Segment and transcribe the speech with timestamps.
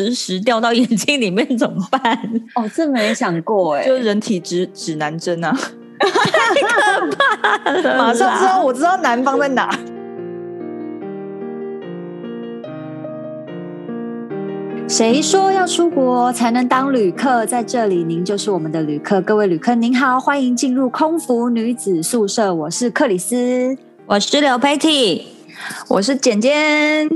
[0.00, 2.18] 磁石掉到眼睛里面怎么办？
[2.54, 5.54] 哦，这没想过哎， 就是人体指指南针啊，
[6.00, 6.08] 太
[6.62, 7.98] 可怕了！
[7.98, 9.68] 马上知道，我知道南方在哪。
[14.88, 17.44] 谁说要出国才能当旅客？
[17.44, 19.20] 在这里，您就是我们的旅客。
[19.20, 22.54] 各位旅客，您好，欢迎进入空服女子宿舍。
[22.54, 23.76] 我是克里斯，
[24.06, 25.26] 我是刘佩蒂，
[25.88, 27.06] 我是简简。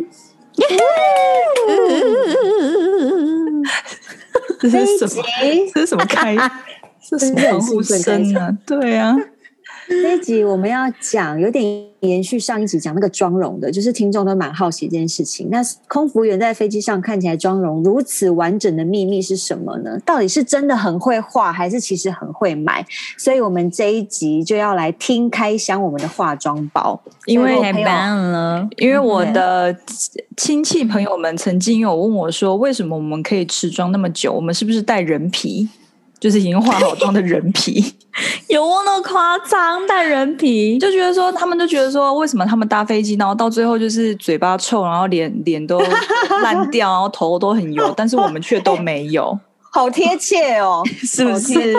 [4.61, 5.23] 这是什么？
[5.75, 6.37] 这是什么开？
[7.09, 7.99] 这是什么欢呼声
[8.37, 8.51] 啊？
[8.67, 9.15] 对啊。
[10.03, 11.65] 这一集我们要讲有点
[12.01, 15.49] 延续上一集讲那个妆容的，就是听众都蛮好奇这件事情。
[15.51, 19.99] 那空服员在飞机上看起来妆容如此完整的秘密是什么呢？
[20.05, 22.85] 到底是真的很会画，还是其实很会买？
[23.19, 28.67] 所以我们这一集就要来听开箱我们的化妆包，因为太棒了。
[28.79, 29.77] 因为我的
[30.37, 34.33] 亲戚朋友们曾经有问我说，为什么我们可以持妆那么久？
[34.33, 35.69] 我们是不是带人皮？
[36.21, 37.95] 就是已经化好妆的人皮，
[38.49, 39.83] 有那么夸张？
[39.87, 45.79] 但人皮就觉得说，他们就觉得说，为什么他们搭飞机，然后到最后就是嘴巴臭，然后脸脸都
[46.43, 49.39] 烂掉， 然后头都很油，但是我们却都没有，
[49.71, 51.73] 好贴切哦， 是不是？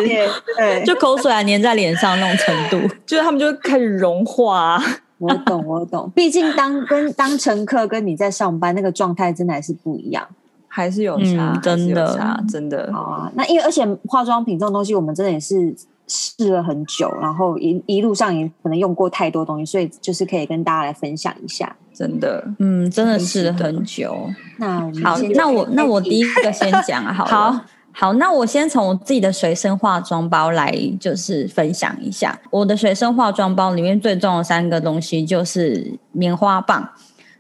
[0.58, 4.84] 对，就口水还粘在脸上那种程度，就是他们就开始融化。
[5.18, 6.12] 我懂，我懂。
[6.14, 10.28] 毕竟当跟当乘客跟你在上班那个状态，真的还是不一样。
[10.76, 12.92] 还是有差，嗯、真的差，真的。
[12.92, 15.74] 好啊，那因为而且化妆品这种东西，我们真的也是
[16.06, 21.74] 试了很久，然后一一路上也可能用过太多东西，所以就是可以跟大家来分享一下。
[21.94, 24.30] 真的，嗯，真的试了很久。
[24.58, 27.62] 那好，那我那我第一个先讲啊，好， 好，
[27.94, 32.38] 好，那我先从我自己的随身化妆包来就是分享一下。
[32.52, 36.90] 我的随身化妆包里面最重要的三个东西就是棉花棒。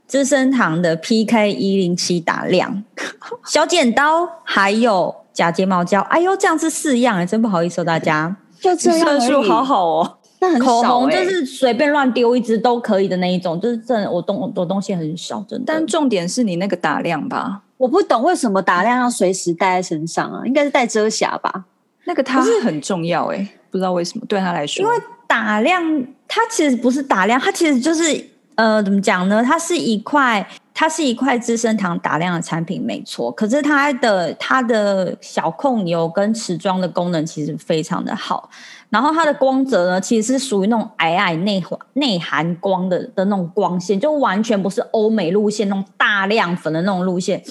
[0.08, 2.84] 资生堂的 PK 一零七打亮
[3.46, 6.00] 小剪刀，还有假睫毛胶。
[6.02, 8.36] 哎呦，这样是四样哎，真不好意思哦，大家。
[8.60, 10.18] 就这样算数好好哦。
[10.40, 15.66] 那很少、欸、口红就是随便乱丢一支都可以的那一种，就是真的我东我东西很少，真的。
[15.68, 17.62] 但重点是你那个打亮吧？
[17.78, 20.42] 我不懂为什么打亮要随时带在身上啊？
[20.46, 21.66] 应该是带遮瑕吧？
[22.06, 24.84] 那个它是很重要哎，不知道为什么对他来说。
[24.84, 24.96] 因为
[25.28, 25.84] 打亮，
[26.28, 28.35] 它其实不是打亮，它其实就是。
[28.56, 29.44] 呃，怎么讲呢？
[29.44, 33.30] 它是一块，它是一块资生堂打亮的产品，没错。
[33.32, 38.50] 可是它的它的小控油跟持妆的功能其实非常的好。
[38.90, 41.62] 然后它的光泽呢，其实是属于那种矮矮内
[41.94, 47.44] 内含光的的那种光线，就完全不是欧美路线那种大亮粉的那种路线。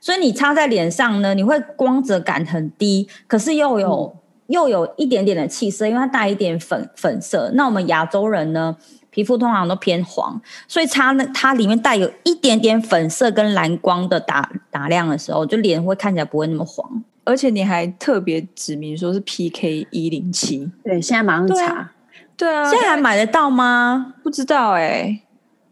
[0.00, 7.52] 所以你擦在脸上呢，你会光泽感很低，可是又有、嗯、又有一点点的气色，因为它带一点粉粉色。
[7.54, 8.76] 那我们亚洲人呢？
[9.18, 17.02] 皮肤通常都偏黄，所以擦那它里面带有一点点粉色跟蓝光的打打亮的时候，就脸会看起来不会那么黄。
[17.24, 21.90] 而且你还特别指明说是 PK 一零七，对，现在马上查，
[22.36, 24.14] 对啊，现在还买得到吗？
[24.22, 25.22] 不知道哎、欸。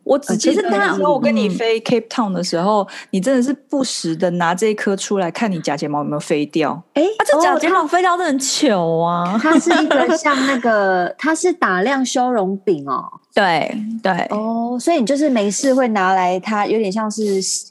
[0.06, 6.81] 我只记得那时候我跟你飞 Cape Town 的时候，嗯、你真的是不时的拿这一颗出来看你假睫毛有没有飞掉。
[6.94, 9.37] 哎、欸，啊，这假睫毛飞掉真的很糗啊！
[9.43, 13.05] 它是一个 像那个，它是打亮修容饼哦。
[13.34, 17.22] 对对哦，所以你就是没事会拿来，它有点像是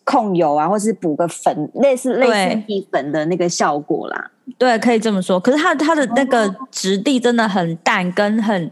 [0.04, 4.32] 控油啊，或是补个粉，类似类似蜜粉的那个效果啦。
[4.58, 5.40] 对，可以这么说。
[5.40, 8.70] 可是它它的那个质地真的很淡，跟很。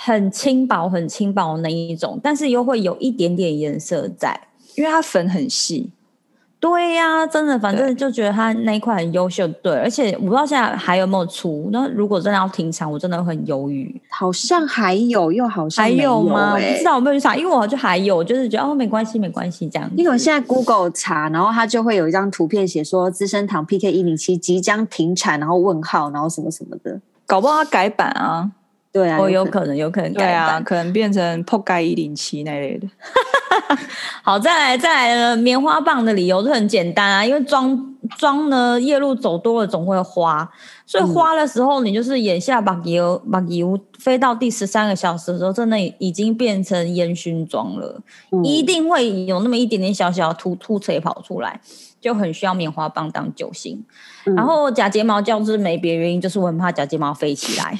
[0.00, 4.40] 很轻薄、很轻薄的那一种，但是又会有一点点颜色在，
[4.76, 5.90] 因为它粉很细。
[6.60, 9.46] 对呀、啊，真的，反正就觉得它那一块很优秀。
[9.46, 11.68] 对，而且我不知道现在还有没有出。
[11.72, 14.00] 那如果真的要停产，我真的很犹豫。
[14.10, 16.54] 好像还有，又好像还有吗？
[16.54, 19.88] 我、不知道有没有去查，因为我就还有，就是觉得哦，没关系，没关系这样。
[19.96, 28.50] 因为我现在 Google 查，然后它就会有一张图片写说资生堂 PK 一零七即将停产，然后问号，然后什么什么的，搞不好它改版啊。
[28.90, 32.88] 对啊，我有可能，有可能，对啊，可能变成破盖一零七那类的。
[34.22, 37.76] 好，再来，再来呢，棉花棒的理由是很简单啊，因为妆
[38.16, 40.50] 妆呢，夜路走多了总会花，
[40.86, 48.00] 所以花的时候，你就是眼下把油把油飞到第十三个小时的时候，真的已经变成烟熏妆了，
[48.30, 51.60] 嗯、一定会有那么一点点小小突突槌跑出来。
[52.00, 53.84] 就很需要棉花棒当救星，
[54.24, 57.76] 嗯、然后假睫毛胶是没别原因，就是我很怕假睫毛飞起来。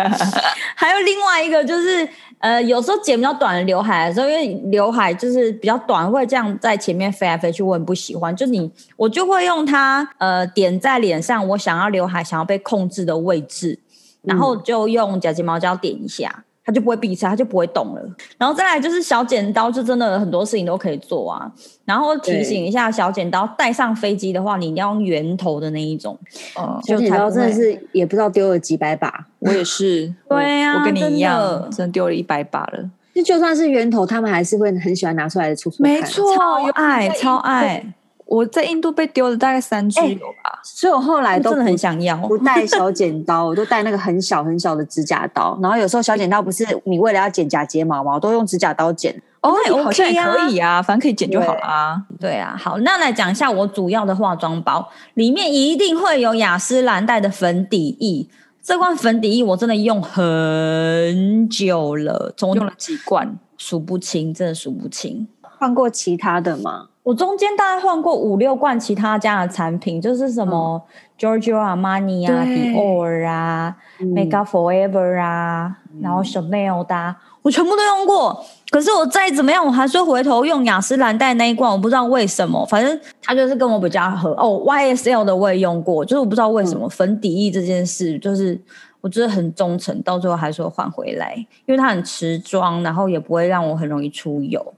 [0.74, 2.08] 还有另外一个就是，
[2.42, 8.34] 呃，有时候剪比较短的刘海的时候，因为刘海就是比较短，会这样在前面飞来飞去，我很不喜欢。
[8.34, 13.78] 就你，我就会用它，呃，点在脸上，我想要刘海想要被控制的位置，
[14.22, 16.42] 然后就用假睫毛胶点一下。
[16.64, 18.02] 它就不会闭塞，它就不会动了。
[18.38, 21.50] 然后再来就是小剪刀，就真的很多事情都可以做啊。
[21.84, 26.18] 然后提醒一下，小剪刀带上飞机的话，你一定要用圆头的那一种。
[26.58, 30.14] 嗯，小剪刀真的是也不知道丢了几百把， 我也是。
[30.28, 32.90] 对呀、啊，我跟你一样，真的，真的丢了一百把了。
[33.14, 35.82] 就就算是圆头，他们还是会很喜欢拿出来的出出。
[35.82, 37.94] 没错，超爱超爱。
[38.24, 45.58] 我在印度被丢了大概三只有吧，所以我后来都真的很想要，不带小剪刀，我都带那个很小很小的指甲刀。
[45.62, 49.20] 然后有时候小剪刀不是你为了要剪假睫毛嘛，我都用指甲刀剪。
[49.42, 49.52] 哦，
[49.82, 52.00] 好像也可以啊，反正可以剪就好了啊。
[52.20, 58.28] 对啊，好，那来讲一下我主要的化妆包，里面一定会有雅诗兰黛的粉底液。
[58.62, 65.26] 这罐粉底液我真的用很久了，总用了几罐，数不清，真的数不清。
[65.62, 66.88] 换过其他的吗？
[67.04, 70.82] 我中间大概换过五六罐其他家的产品，就是什么
[71.16, 78.44] Giorgio Armani 啊、Dior 啊、Makeup Forever 啊，然后 Chanel 的，我全部都用过。
[78.70, 84.30] 可是我再怎么样，我还是回头用雅诗兰黛那一罐，我不知道为什么，反正它就是跟我比较合。
[84.32, 88.60] 哦，YSL 的我也用过，就是我不知道为什么粉底液这件事，就是
[89.00, 91.36] 我觉得很忠诚，到最后还是会换回来，
[91.66, 94.74] 因为它很持妆，然后也不会让我很容易出油。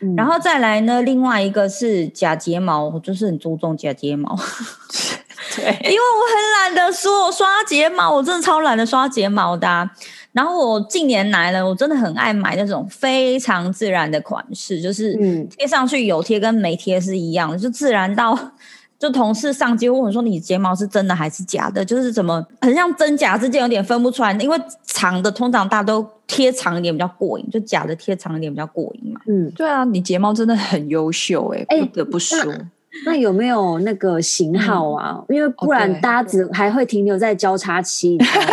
[0.00, 4.36] 嗯、然后再来呢，另外一个是假睫毛，我就是很注重假睫毛。
[5.56, 9.90] 对，因为我很懒得说刷睫毛，我真的超懒得刷睫毛的、啊。
[10.32, 15.14] 然后我近年来呢，我真的很爱买那种非常自然的款式，就是
[15.50, 18.38] 贴上去有贴跟没贴是一样的，就自然到。
[18.98, 21.84] 就同事上街问我说：“你睫毛是真的还是假的？
[21.84, 32.38] 就是怎么很像真假之间有点分不出来，因为长的通常大家都贴长一点比较过瘾，就假的贴长一点比较过瘾嘛。”嗯，对啊，你睫毛真的很优秀哎、欸，不得不说。
[32.50, 32.70] 欸
[33.04, 35.22] 那有没有那个型号啊？
[35.28, 38.48] 嗯、因为不然大家只还会停留在交叉期，你知道吗？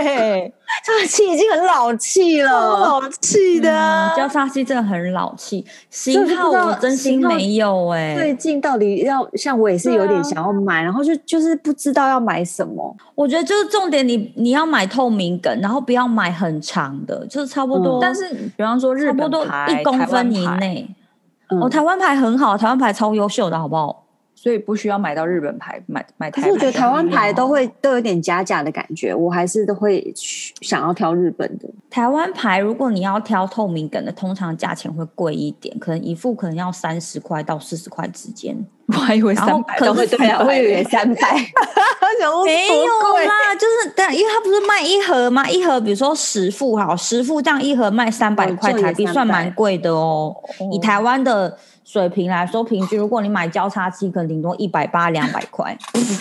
[0.00, 0.54] 对，
[0.84, 4.16] 交叉期已经很老气了，老气的、啊嗯。
[4.16, 8.14] 交叉期真的很老气，型号我真心没有哎、欸。
[8.14, 12.96] 最近到底要像我也是有点想要买，啊、然后就就是不知道要买什么。
[13.14, 17.98] 我觉得就是重点你，你你要买透明梗，然后不要买很长的，就是差不多。
[17.98, 20.88] 嗯、但是比方说日本牌，一公分以内。
[21.60, 24.01] 哦，台湾牌很好，台湾牌超优秀的，好不好？
[24.42, 26.42] 所以不需要买到日本牌，买买台。
[26.42, 30.12] 可是我觉得台湾牌都会都有点假假的感觉，我还是都会
[30.60, 31.68] 想要挑日本的。
[31.88, 38.56] 台湾牌如果你要挑透明梗的，通常价钱会贵一点，可能一副可能要三十块到四十块之间。
[38.88, 41.20] 我还以为三百，可能对啊，我以为三百。
[42.44, 42.82] 没有
[43.26, 45.48] 啦，就是但因为它不是卖一盒吗？
[45.48, 50.34] 一盒比如说十副好，十副这样一盒卖三百块台币，算蛮贵的哦。
[50.58, 51.56] 哦以台湾的。
[51.84, 55.76] 水平来说，平均如果你买交叉器，可能顶多一百八两百块，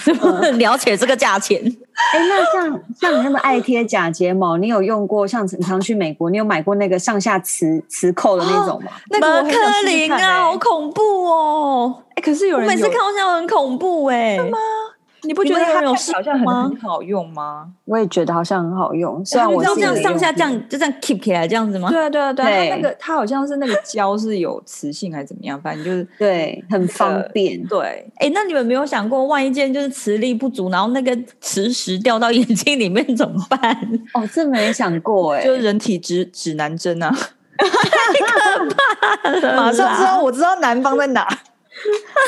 [0.58, 1.62] 了解这个价钱。
[2.14, 5.28] 哎、欸，那像像你那么爱贴假睫毛，你有用过？
[5.28, 8.92] 像常常去美国，你有买过那个上下磁磁扣的那种吗？
[9.10, 11.96] 那个马克林啊，好恐怖哦！
[12.10, 14.52] 哎、欸，可是有人有我每次看到这样很恐怖哎、欸，
[15.24, 17.70] 你不觉得它好像很很好用吗？
[17.86, 19.24] 我也觉得好像很好用。
[19.26, 21.90] 虽然我这样上下这样就这样 keep 起来这样子吗？
[21.90, 25.62] 对啊对啊对啊，它那个它好像是那个胶是有磁性还是怎么样？
[25.62, 27.62] 反正就是对，很方便。
[27.68, 27.82] 对，
[28.16, 33.60] 哎、欸，那你们没有想过，万一件就是磁力不足，然后那个磁石掉到眼睛里面怎么办？
[34.14, 37.10] 哦，这没想过哎、欸，就是人体指指南针啊，
[37.58, 39.56] 太可怕了！
[39.56, 41.28] 马上知道，我知道南方在哪，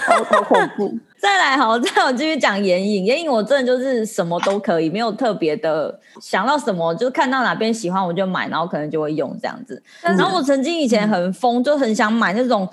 [0.06, 0.98] 好，好恐怖。
[1.24, 3.06] 再来好， 再我继续讲眼影。
[3.06, 9.82] 眼影我真的就是什么都可以，没有特别的想到什么，就看到哪边喜欢我就买，然后可能就会用这样子。
[10.02, 12.68] 然后我曾经以前很疯，就很想买那种。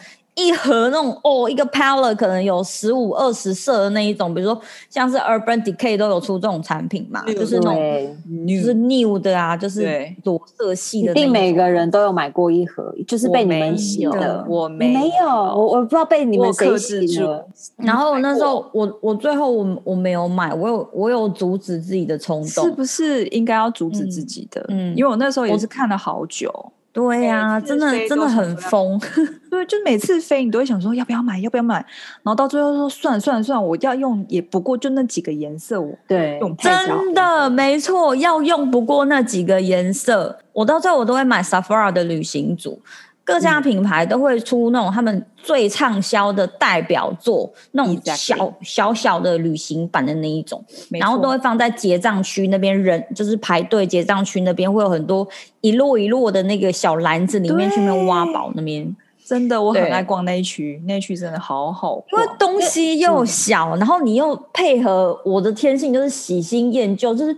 [0.46, 8.16] 一盒那种哦，一个 palette 可能有十五二十色的那一种，比如说像是 Urban Decay 都有出这种产品嘛，就是那种
[8.46, 11.12] 就是 new 的啊，就是裸色系的。
[11.12, 14.44] 一定每个人都有买过一盒，就是被你们洗的。
[14.48, 17.46] 我没有，没有，我我不知道被你们谁洗了。
[17.76, 24.64] 然后那时候我我最后我我没有买，我有我有阻止自己的冲动，是不是应该要阻止自己的？
[24.68, 26.50] 嗯，因为我那时候也是看了好久。
[26.92, 29.00] 对呀、啊，真的真的很疯。
[29.50, 42.82] 对，就每次飞，你都会想说要不要买，要不要买，然后到最后说算了算了算了，我要用也不过就那几个颜色，我对用真的没错，要用不过那几个颜色，我到最后我都会买 Safara 的旅行组。
[43.30, 55.26] 各家品牌都会出那种他们最畅销的代表作，那种小小小的旅行版的那一种，然后都会放在结账区那边，人就是排队结账区那边会有很多
[55.60, 58.96] 一摞一摞的那个小篮子，里面去那挖宝那边。
[59.24, 67.36] 真的，我很爱逛那一区，那一区真的好好逛，因为东西又小，然后你又配合我的天性就是喜新厌旧，就是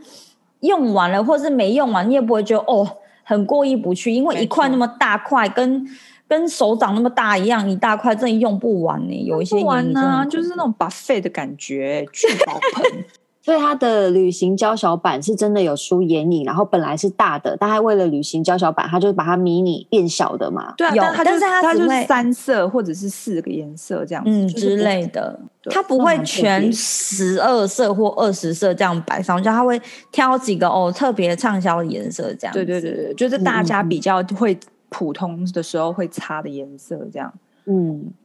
[0.61, 2.89] 用完了或者是没用完，你也不会觉得哦。
[3.33, 5.83] 很过意不去，因为一块那么大块，跟
[6.29, 9.25] 跟手掌那么大一样，一大块真的用不完呢。
[9.25, 13.05] 有一些玩呢、啊，就是那种 buffet 的感觉，聚宝盆。
[13.45, 20.73] 所以它的旅行胶小板是真的有出眼影，然后本来是大的，但它为了旅行胶小板，它就把它迷你变小的嘛。
[20.77, 29.81] 对啊，但是它它就是三色或者是四个颜色这样子，嗯就是之类的，它不会全十二色或二十色这样摆上去，它会
[30.13, 32.55] 挑几个哦特别畅销的颜色这样。
[32.55, 34.57] 对对对对，就是大家比较会
[34.89, 37.33] 普通的时候会擦的颜色这样。
[37.35, 37.41] 嗯，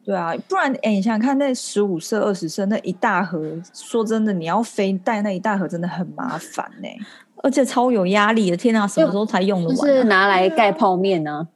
[0.03, 6.87] 对啊，不然哎，你想想看，那十五色、二十色那一大盒，说真的，你要飞带那一大盒真的很麻烦呢、
[7.43, 9.81] 而且超有压力的，天哪，什么时候才用得完、啊？
[9.81, 11.47] 就是拿来盖泡面呢、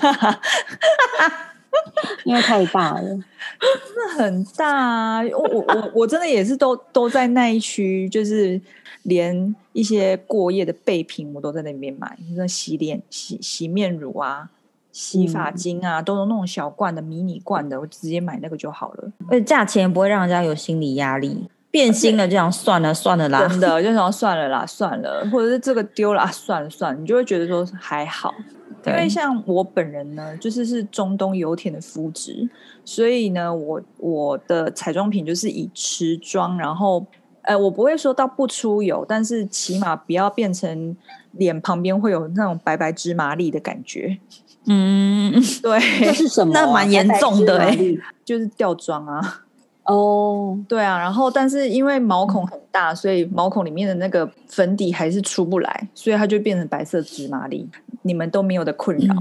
[0.00, 0.40] 啊，
[2.24, 5.22] 因为太大了，真的很大啊！
[5.22, 8.58] 我我我我真的也是都都在那一区，就是
[9.02, 14.48] 连一些过夜的备品我都在那边买，那洗脸洗洗面乳啊。
[14.96, 19.12] 洗发精啊，都是那种小罐的、迷你罐的，我直接买那个就好了。
[19.28, 21.46] 而且价钱也不会让人家有心理压力。
[21.70, 28.32] 变心了，这样算了算了啦，真 的就想算了啦，算了，或者是这个丢了，啊，算了算了，你就会觉得说还好。
[28.86, 32.48] 因为像我本人呢，就是是中东油田的肤质，
[32.82, 37.04] 所以呢，我我的彩妆品就是以持妆，然后
[37.42, 40.96] 呃，我不会说到不出油，但是起码不要变成
[41.32, 44.18] 脸旁边会有那种白白芝麻粒的感觉。
[44.66, 45.32] 嗯，
[45.62, 46.60] 对，这是什么、啊？
[46.60, 49.42] 那蛮严重的哎、欸， 就是掉妆啊。
[49.84, 57.68] 哦， 对啊，然后但是因为毛孔很大，所以毛孔里面的那个粉底还是出不来，所以它就变成白色芝麻粒。
[58.02, 59.14] 你们都没有的困扰。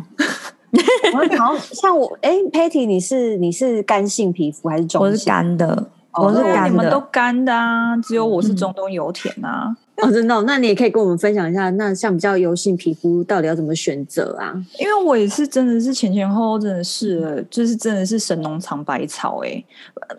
[1.13, 5.11] 我好像像我，哎，Patty，你是你是干性皮肤还是中性？
[5.11, 5.89] 我是干的，
[6.21, 6.69] 我是干的。
[6.69, 9.75] 你们都干的啊，只有我是中东油田啊。
[9.97, 10.41] 哦，真的？
[10.41, 14.53] 那你也可以跟我们分享一下，那像比较油性皮肤到底要怎么选择啊？
[14.77, 19.65] 因为我也是真的是前前后后真的试了，就是真的是神农尝百草哎、欸。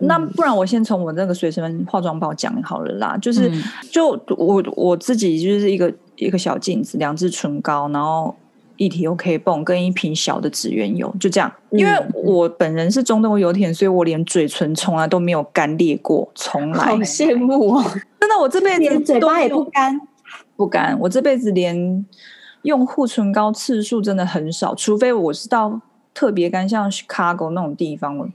[0.01, 3.51] 那不然我先从我那个随身化妆包讲好了啦，就是
[3.91, 8.35] 就我我自己就是一个一个小镜子，两支唇膏，然后
[8.77, 11.53] 一体 OK 泵跟一瓶小的指缘油，就这样。
[11.71, 16.85] 因为我本人是中东油田，所以我连嘴唇从来都没有干裂过，从来。
[16.85, 17.85] 好羡慕哦。
[18.21, 20.01] 真的，我这辈子连嘴巴也不干，
[20.57, 20.99] 不干。
[21.01, 22.05] 我这辈子连
[22.63, 25.81] 用护唇膏次数真的很少，除非我是到
[26.13, 28.29] 特别干，像 Chicago 那种地方，我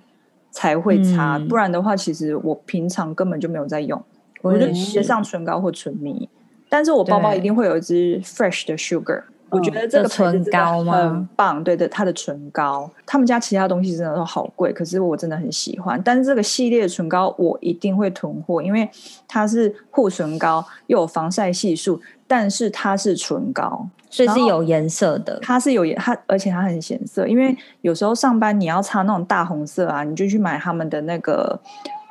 [0.49, 1.37] 才会擦。
[1.37, 4.01] 嗯、不然的话，其实我平常根本就没有在用，
[4.41, 6.29] 我就直接上唇膏或唇蜜。
[6.69, 9.23] 但是我包包一定会有一支 Fresh 的 Sugar。
[9.51, 10.93] 我觉得这个唇膏吗？
[10.93, 16.01] 很棒，对的，它的唇膏，他们家其他东西真的都好贵，可是我真的很喜欢。
[16.03, 18.89] 但是这个系列的唇膏我一定会囤货，因为
[19.27, 25.37] 它是护唇膏，又有防晒系数，但是它是唇膏，所以是有颜色的。
[25.41, 31.59] 它是有颜，它而且它很显色，因为有时候上班你要擦那种大红色啊，你就去买他们的那个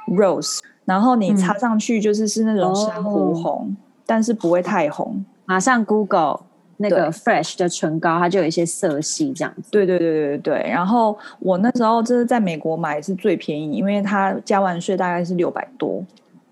[0.08, 5.24] Rose，然后你擦上去就是是那种珊瑚红，哦、但是不会太红。
[5.46, 6.40] 马上 Google。
[6.82, 9.70] 那个 Fresh 的唇膏，它就有一些色系这样子。
[9.70, 10.66] 对对对对对。
[10.66, 16.02] 然后我那时候就是在美国买是最便宜，因为它加完税大概是六百多，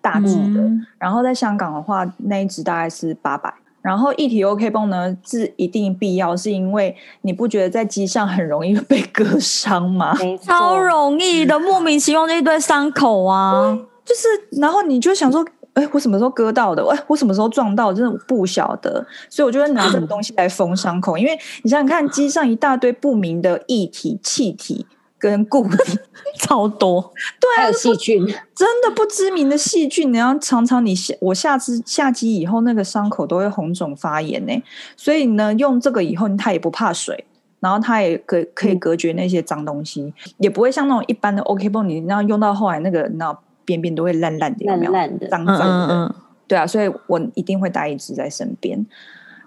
[0.03, 0.61] 大支的。
[0.61, 3.53] 嗯、然后在香港的话，那一支大概是八百。
[3.81, 10.15] 然后一体 OK 绷呢是一定必要，是因为你不觉得在机上很容易被割伤吗？
[10.43, 13.75] 超容易的，莫名其妙的一堆伤口啊。
[14.05, 15.43] 就是，然后你就想说。
[15.79, 16.85] 哎，我什么时候割到的？
[16.91, 17.93] 哎，我什么时候撞到？
[17.93, 21.17] 真的不晓得，所以我就会拿这个东西来封伤口。
[21.17, 24.85] 因为你想想看，机上一大堆不明的液体、气体
[25.21, 25.99] 跟固体，
[26.41, 27.13] 超多。
[27.39, 30.13] 对啊，还有细菌，真的不知名的细菌。
[30.13, 34.63] 然后常常你下我下次下机以后，那个伤口都会红肿发炎呢。
[34.97, 37.25] 所以呢，用这个以后，它也不怕水，
[37.61, 43.39] 然后它也可可以隔绝那些脏东西，嗯、也不会像那种一般的 OK 绷，你那用到后来那个那。
[43.69, 44.93] 边边都会烂烂的，有没有？
[44.93, 45.65] 烂烂的，脏脏的。
[45.65, 46.15] 嗯嗯
[46.49, 48.85] 对啊，所以我一定会带一支在身边。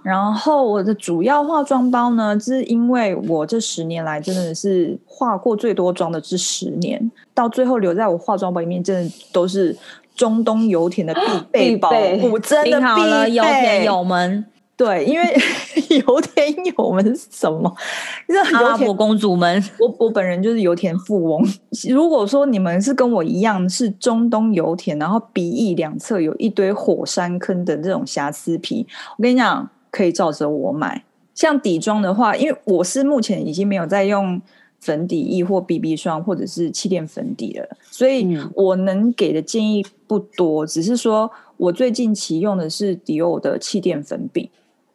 [0.03, 9.75] 然后我的主要化妆包呢，是因为我这十年来真的是化过最多妆的这十年，到最后留在我化妆包里面，真的都是
[10.15, 11.89] 中东油田的必备包。
[12.31, 14.45] 我真的必备，油田友们。
[14.83, 15.23] 对，因为
[15.95, 17.71] 油田友们是什么？
[18.55, 19.63] 阿拉伯公主们。
[19.77, 21.47] 我我本人就是油田富翁。
[21.87, 28.87] 如果说你们是跟我一样是中东油田，然后鼻翼两侧有一堆火山坑的这种瑕疵皮，
[29.19, 31.03] 我跟你讲，可以照着我买。
[31.35, 34.41] 像底妆的话，因为我是目前已经没有在用
[34.79, 44.49] 粉底液或 BB 霜或者是气垫粉底了，所以我能给的建议不多，只是说我最近期用的是迪奥的气垫粉饼。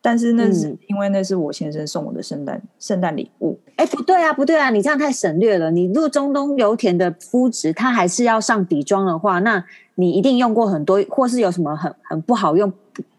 [0.07, 3.59] 但是那是因为那是我先生送我的圣诞圣诞礼物。
[3.75, 5.69] 哎，不对啊，不对啊，你这样太省略了。
[5.69, 9.65] 你入中东油田的肤质，它还是要上底妆的话，那
[9.97, 12.73] 你一定用过很多，或是有什么很很不好用，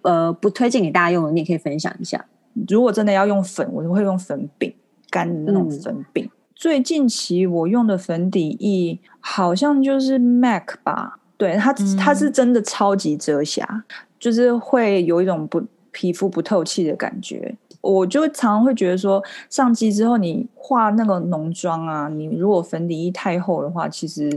[0.03, 2.25] 呃，不推荐给大家用的，你也可以分享一下。
[2.69, 4.73] 如果真的要用粉，我就会用粉饼，
[5.09, 6.23] 干的那种粉饼。
[6.23, 13.83] 嗯、最近期我用的粉底液好像就是 MAC 吧，对它，它是真的超级遮瑕，
[14.17, 15.61] 就是会有一种不
[15.97, 17.55] 皮肤不透气的感觉。
[17.81, 24.29] 我就常常会觉得说，上机之后你化那个浓妆啊，你如果粉底液太厚的话，其实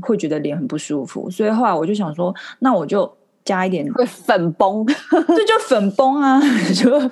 [0.00, 1.30] 会觉得脸很不舒服。
[1.30, 3.08] 所以后来我就想说，那我就
[3.44, 4.84] 加一点会粉崩，
[5.28, 6.42] 这就粉崩啊，
[6.74, 7.08] 就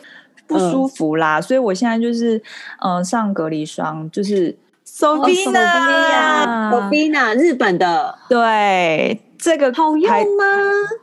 [0.48, 1.38] 不舒服啦。
[1.38, 2.36] 嗯、所以我现在就是，
[2.80, 4.52] 嗯、呃，上隔离霜，就是
[4.84, 9.20] Sobina，Sobina，日本的，对。
[9.42, 10.44] 这个好用吗？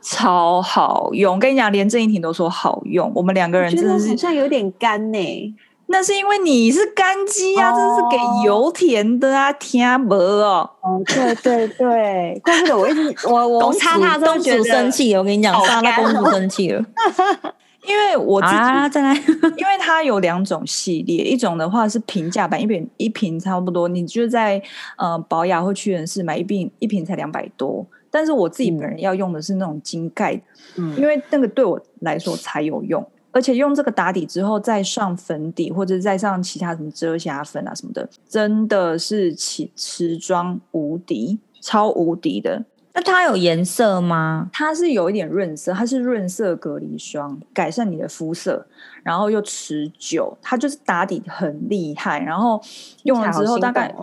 [0.02, 1.34] 超好用！
[1.34, 3.12] 我跟你讲，连郑怡婷都说好用。
[3.14, 5.54] 我们两个人真的是好像有点干呢、欸。
[5.88, 10.70] 那是因为你是干肌啊，这、哦、是给油田的啊，天不哦。
[10.80, 15.14] 哦，对对对，怪不得我一直我我擦它都觉得生气。
[15.14, 16.82] 我跟你讲，擦它公主生气了。
[17.86, 19.14] 因为我自己，啊、再来，
[19.56, 24.62] 因为它有两种系列，一种的话是平价版，一瓶一瓶差不多，你就在
[24.96, 27.86] 呃宝雅或屈臣氏买一瓶，一瓶才两百多。
[28.10, 30.34] 但是我自己本人要用的是那种金盖，
[30.76, 42.64] 嗯，因为那个对我来说才有用，而且用这个打底之后再上粉底或者再上其他什么遮瑕粉啊什么的，真的是起持妆无敌，超无敌的。
[42.92, 44.50] 那它有颜色吗？
[44.52, 48.66] 它是有一点润色，它是润色隔离霜，改善你的肤色，
[49.04, 52.60] 然后又持久，它就是打底很厉害，然后
[53.04, 53.94] 用了之后大概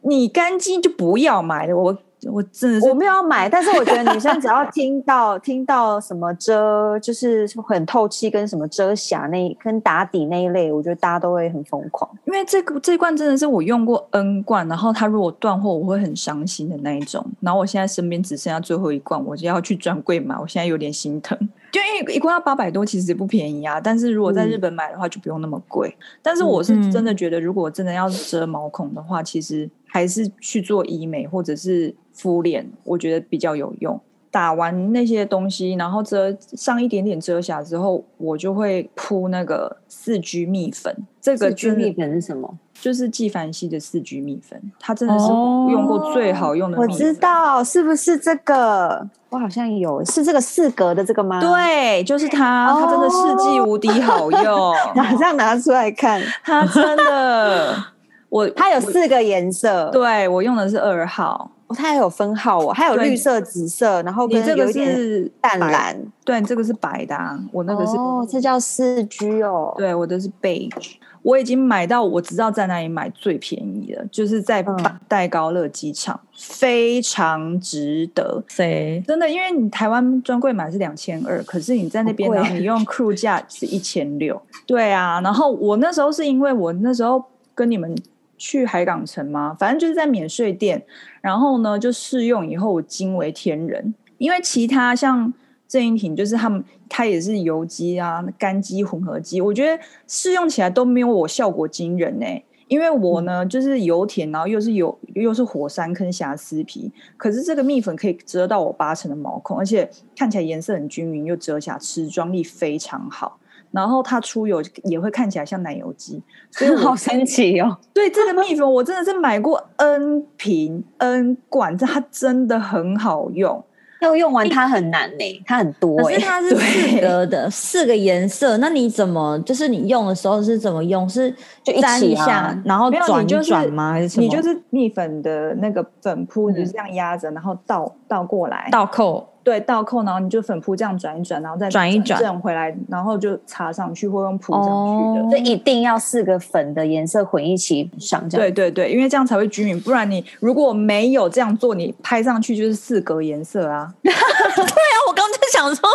[0.00, 1.96] 你干肌就不要买了，我。
[2.30, 12.10] 我真的是我没有要买，但是我觉得女生只要 听到听到什么遮，就是很透气跟什么遮瑕那跟打底那一类，我觉得大家都会很疯狂。
[12.24, 17.24] 因为这个这一罐真的是我用过 N 罐，然后它如果断货，我会很伤心的那一种。
[17.40, 21.36] 然后我现在身边只剩下最后一罐，我就要去专柜买，我现在有点心疼。
[21.70, 23.80] 就因为一罐要八百多，其实也不便宜啊。
[23.80, 25.88] 但是如果在日本买的话，就不用那么贵。
[25.88, 31.94] 嗯、但是我是真的觉得，如果真的要遮毛孔的话，其实还是去做医美或者是。
[32.14, 34.00] 敷脸我觉得比较有用，
[34.30, 40.96] 打完那些东西，然后遮上一点点遮瑕之后，我就会铺那个四 G 蜜粉。
[41.20, 42.58] 这个蜜粉是什么？
[42.80, 46.90] 就是纪梵希的四 G 蜜粉，它真的是用过最好用的蜜粉。
[46.90, 46.92] 哦。
[46.92, 49.08] 我知道是不是这个？
[49.30, 51.40] 我好像有，是这个四格的这个吗？
[51.40, 54.74] 对，就是它，它真的世纪无敌好 用。
[54.94, 57.74] 马上拿出来看，它真的，
[58.28, 61.50] 我它有四个颜色，对，我用的是二号。
[61.66, 74.62] 哦，它还有分号哦，还有绿色、紫色，然后跟你这个是淡蓝，对，这个是白的，啊，我那个是哦，这叫四 G 哦，对，我的是 beige，我已经买到我知道在哪里买最便宜的，就是在
[75.08, 87.24] 戴高乐机场，嗯、非常值得，谁真的，因为你台湾专柜买是两千二，可是你在那边呢， 你用 crew 价是一千六，对啊，然后我那时候是因为我那时候
[87.54, 87.96] 跟你们。
[88.36, 89.56] 去海港城吗？
[89.58, 90.84] 反正就是在免税店，
[91.24, 93.94] 然后呢，就试用以后我惊为天人。
[94.18, 95.32] 因为其他像
[95.66, 102.44] 郑英婷，就是他们，它也是油肌啊、干肌混合肌，我觉得试用起来都没有我效果惊人呢、欸。
[102.68, 113.38] 因为我呢，就是油田，然后又是油，又是火山坑瑕疵皮，可是这个蜜粉可以遮到我八成的毛孔，而且看起来颜色很均匀，又遮瑕，持妆力非常好。
[113.74, 117.76] 然后它出油也会看起来像奶油肌，所以我 好神奇哦！
[117.92, 123.62] 对这个蜜粉，我真的是买过 N 瓶 N 罐，这它真的很好用。
[124.00, 128.58] 要用完它很难呢，它很多，可是它是四格的，四个颜色。
[128.58, 131.08] 那你怎么就是你用的时候是怎么用？
[131.08, 133.92] 是就沾一下，然后转就转吗？
[133.92, 134.22] 还是什么？
[134.22, 139.26] 你就是蜜粉的那个粉扑，你就这样压着，然后倒倒过来，倒扣。
[139.44, 145.36] 对，倒扣，然后你就粉扑这样转一转，然后再转一转，这样回来，然后就擦上去，或用扑上去的。
[145.36, 148.46] 这、哦、一定要四个粉的颜色混一起上，这样。
[148.46, 153.92] 对对对，因为这样才会均匀，不然你如果没有这样做，你拍上去就是四格颜色啊。
[154.02, 155.88] 对啊，我刚才想说，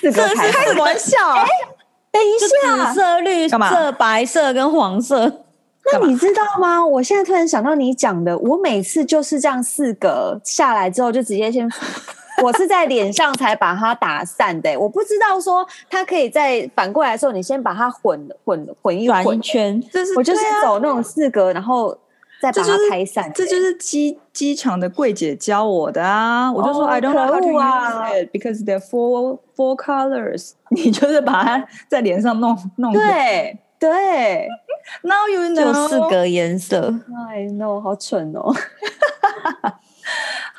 [0.00, 1.18] 这是开什么玩笑？
[1.36, 1.46] 哎，
[2.10, 5.30] 等一下，紫色、绿色、白色跟黄色。
[5.92, 6.84] 那你知道吗？
[6.84, 11.68] 我现在突然想到你讲的，我每次就是这样四格下来之后，就直接先。
[12.42, 21.96] 我是在脸上才把它打散的，我不知道说它可以在反过来的时候，你先把它混混混一混一圈，就是我就是走那种四格，然后
[22.40, 23.32] 再把它拍散。
[23.34, 26.52] 这就是机机场的柜姐教我的啊！
[26.52, 30.52] 我就说、oh, I don't know how to use it because there are four four colors。
[30.70, 32.92] 你就是把它在脸上弄弄。
[32.92, 34.48] 对对
[35.02, 36.94] ，Now you know， 就四个颜色。
[37.30, 38.54] I know，好蠢哦。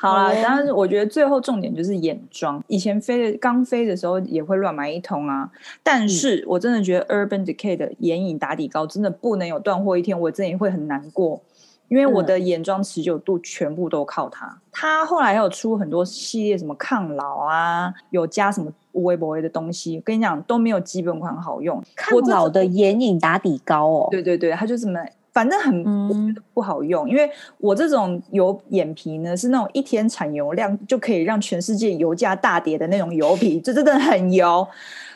[0.00, 2.64] 好啦，但是我觉得最后重点就是眼妆。
[2.68, 5.50] 以前飞的刚飞的时候也会乱买一通啊，
[5.82, 11.42] 但是我真的觉得 Urban Decay 的眼影打底膏真的不能有断货一天，我真的会很难过，
[11.88, 14.58] 因为我的眼妆持久度全部都靠它。
[14.72, 21.82] 它后来还有出很多系列，什么抗老啊，有加什么微博的东西，跟你讲都没有基本款好用。
[21.94, 24.98] 抗老的眼影打底膏哦，对对对，它就这么。
[25.40, 34.68] 反正很不好用，嗯，因为我这种油眼皮呢，是那种一天产油量就可以让全世界油价大跌的那种油皮，这真的很油。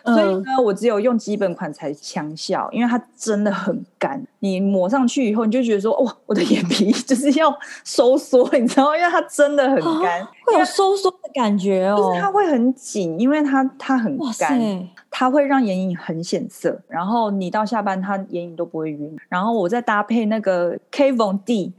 [0.04, 4.22] 所以呢，我只有用基本款才强效，因为它真的很干。
[4.40, 7.50] 你抹上去以后，你就觉得说，哇，我的眼皮 就是要
[7.84, 8.96] 收缩，你知道吗？
[8.98, 11.96] 因为它真的很干，啊，会有收缩的感觉哦。
[11.96, 16.78] 就是它会很紧，因为它它很干，它会让眼影很显色。
[16.86, 19.16] 然后你到下班，它眼影都不会晕。
[19.30, 21.72] 然后我再搭配那个 Kat Von D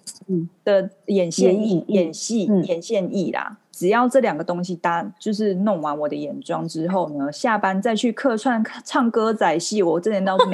[0.64, 3.58] 的眼线液、眼细、嗯、眼线液啦。
[3.76, 10.54] 只要这两个东西搭，就是弄完我的眼妆之后呢，下班再去客串唱歌仔戏，我这点都没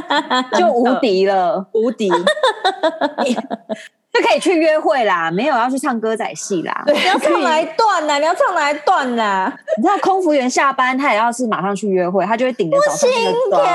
[0.58, 2.08] 就无敌了，无敌，
[4.10, 6.82] 就可以去约会啦，没有要去唱歌仔戏啦。
[6.88, 8.18] 你要唱哪一段呢？
[8.18, 9.52] 你要唱哪一段呢？
[9.76, 13.68] 你知道空服员下班，他也要是马上去约会，他就会顶着早上那个妆，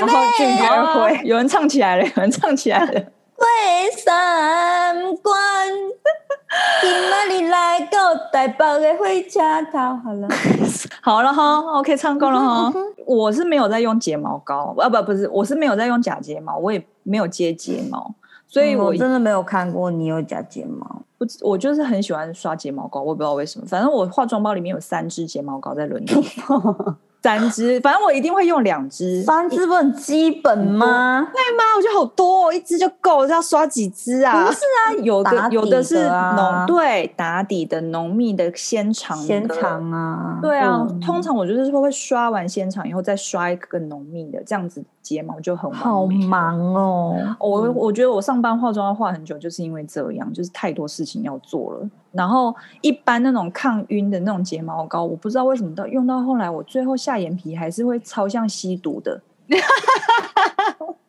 [0.00, 1.20] 然后去约会。
[1.24, 3.02] 有人唱起来了，有人唱起来了。
[3.44, 5.34] 会三关，
[6.80, 10.28] 今晚你来到台北的火车头，好了，
[11.02, 12.72] 好了哈，OK，唱够了哈。
[13.06, 18.14] 我是没有在用睫毛膏，啊不不是，我是没有在用假睫毛，我也没有接睫毛，
[18.48, 21.02] 所以我，嗯，我真的没有看过你有假睫毛。
[21.18, 26.22] 我我就是很喜欢刷睫毛膏，我也不知道为什么，反正我化妆包里面有三支睫毛膏在轮流。
[27.24, 29.22] 三支，反正我一定会用两支。
[29.22, 31.26] 三支不很基本吗？
[31.32, 31.64] 会吗？
[31.74, 34.44] 我觉得好多，哦，一支就够，要刷几支啊？
[34.44, 40.38] 不是啊，有的有的是浓，对，打底的浓密的纤长的纤长啊。
[40.42, 47.16] 对啊，嗯，通常我就是说会刷完纤长以后再刷一个浓密的，这样子睫毛就很好忙哦。
[47.40, 51.88] 我我觉得我上班化妆要化很久，就是因为这样，就是太多事情要做了。
[52.14, 59.20] 然后一般那种抗晕的那种睫毛膏，我不知道为什么到用到后来，我最后下眼皮还是会超像吸毒的。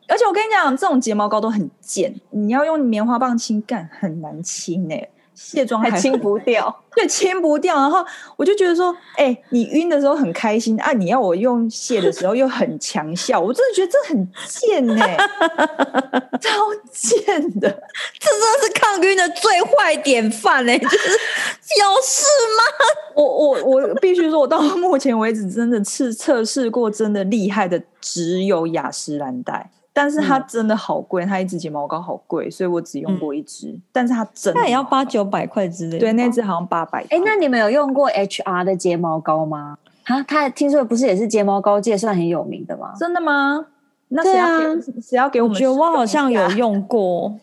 [0.08, 5.10] 而且我跟你讲，这种睫毛膏都很贱，你要用棉花棒清干很难清哎、欸。
[5.36, 7.76] 卸妆还，清不掉， 对，清不掉。
[7.76, 8.04] 然后
[8.38, 16.50] 我就觉得说，哎、欸，你晕的时候很开心啊，你要我用卸的时候又很强效，我真的觉得这很贱哎、欸， 超
[16.92, 17.70] 贱的，
[18.18, 22.26] 这真的是抗晕的最坏典范哎、欸，就是有事
[22.58, 22.86] 吗？
[23.16, 29.70] 我我我必须说，我到目前为止真的测测试过真的厉害的只有雅诗兰黛。
[29.98, 33.70] 但是它真的好贵，它一支睫毛膏好贵，所以我只用过一支。
[33.70, 36.00] 嗯、但是它真的，那也要八九百块之类的。
[36.00, 37.02] 对，那支好像八百。
[37.10, 39.78] 哎，那你们有用过 HR 的睫毛膏吗？
[40.04, 42.92] 啊，他听说不是也是睫毛膏界算很有名的吗？
[43.00, 43.68] 真的吗？
[44.10, 45.02] 那谁要给？
[45.02, 45.56] 谁、啊、要给我们？
[45.56, 47.34] 我觉得我好像有用 过。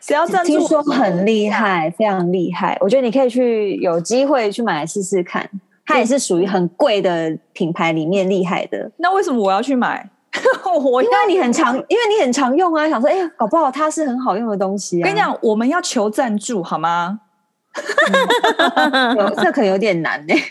[0.00, 0.52] 谁要赞助？
[0.56, 2.78] 听说很厉害，非常厉害。
[2.80, 5.50] 我觉得你可以去有机会去买来试试看。
[5.84, 8.90] 它也是属于很贵的品牌里面厉害的。
[8.96, 10.08] 那为什么我要去买？
[10.82, 15.04] 我因为你很常，因为你很常用啊，想说，哎、欸，搞不好它是很好用的东西啊。
[15.04, 17.20] 跟你讲，我们要求赞助好吗？
[18.92, 20.42] 嗯、这可能有点难呢、欸。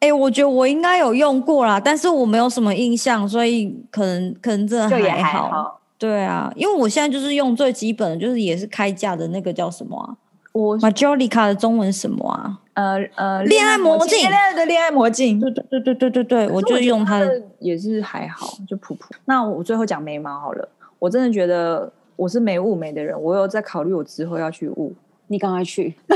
[0.00, 5.44] 哎、欸，我觉得我应该有用过啦，但是我没有什么印象，所以可能可能真的还好。
[5.44, 10.12] 还好对啊，因为我现在就是用最基本的，就是也是开价的那个叫什么啊？
[10.56, 12.58] 我 Majolica 的中文什么啊？
[12.74, 19.14] 呃呃，恋爱魔镜，恋爱的恋爱魔镜，对对对对对对对，我就用它的，也是还好，就普普。
[19.26, 24.94] 那我最后讲眉毛好了，我真的觉得我是没雾眉的人，我有在考虑我之后要去雾。
[25.28, 25.92] 你赶快去，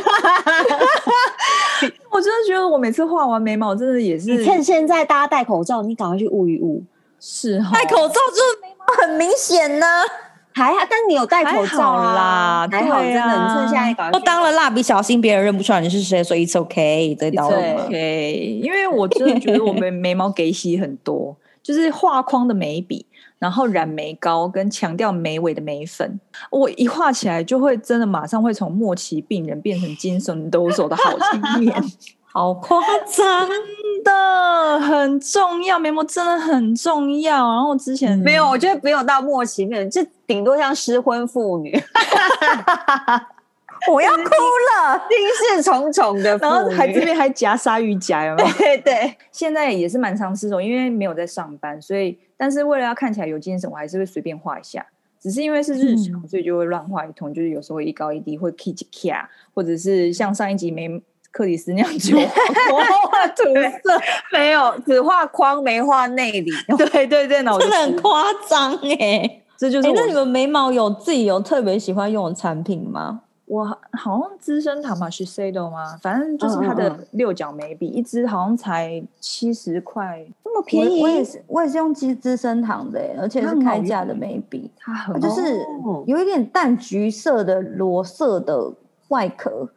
[2.12, 4.36] 我真的觉得我每次画完眉毛，真的也是。
[4.36, 6.80] 你趁现在大家戴口罩，你赶快去雾一雾。
[7.18, 9.86] 是，戴口罩就是眉毛很明显呢。
[10.52, 13.20] 还好，但你有戴口罩啦，还好，真的。
[13.20, 17.56] 你趁现在搞，都当了蜡笔小新，别人认不出来你是谁，所以 it's okay，对，到了。
[17.86, 23.06] OK，因为我真的觉得我眉眉毛给洗很多， 就是画框的眉笔，
[23.38, 26.18] 然后染眉膏跟强调眉尾的眉粉，
[26.50, 31.74] 我一画起来就会真的马上会从末期病人变成精神抖擞的好青年。
[32.32, 37.36] 好夸张，真的很重要，眉毛真的很重要。
[37.36, 41.76] 然后之前没有，我觉得没有到末期面，就顶多像失婚妇女。
[43.90, 48.52] 我要哭了，心事重重的，然后还这边还夹鲨鱼夹，有没有？
[48.58, 54.86] 对对，现在也是蛮常失手，因为没有在上班，所以但是为了要看起来有精神，我还是会随便画一下。
[55.18, 60.88] 只是因为是日常，嗯、所以就会乱画一通，就是有时候一高一低，会 k 几卡，或者是像上一集没
[61.32, 64.00] 克里斯那样就 画涂色，
[64.32, 66.50] 没有只画框没画内里。
[66.76, 69.94] 对对对，那我真的很夸张哎，这就是、欸。
[69.94, 73.22] 那你们眉毛有自己有特别喜欢用的产品吗？
[73.46, 75.98] 我好像资生堂嘛，Shiseido 吗？
[76.00, 81.00] 反正就是它的六角眉笔，嗯嗯一支好像才七十块，那么便宜。
[81.00, 85.66] 我，我也是，我也是用资资生堂的，而且是开架的眉笔，它很它就是
[86.06, 88.72] 有一点淡橘色的裸色的
[89.08, 89.68] 外壳，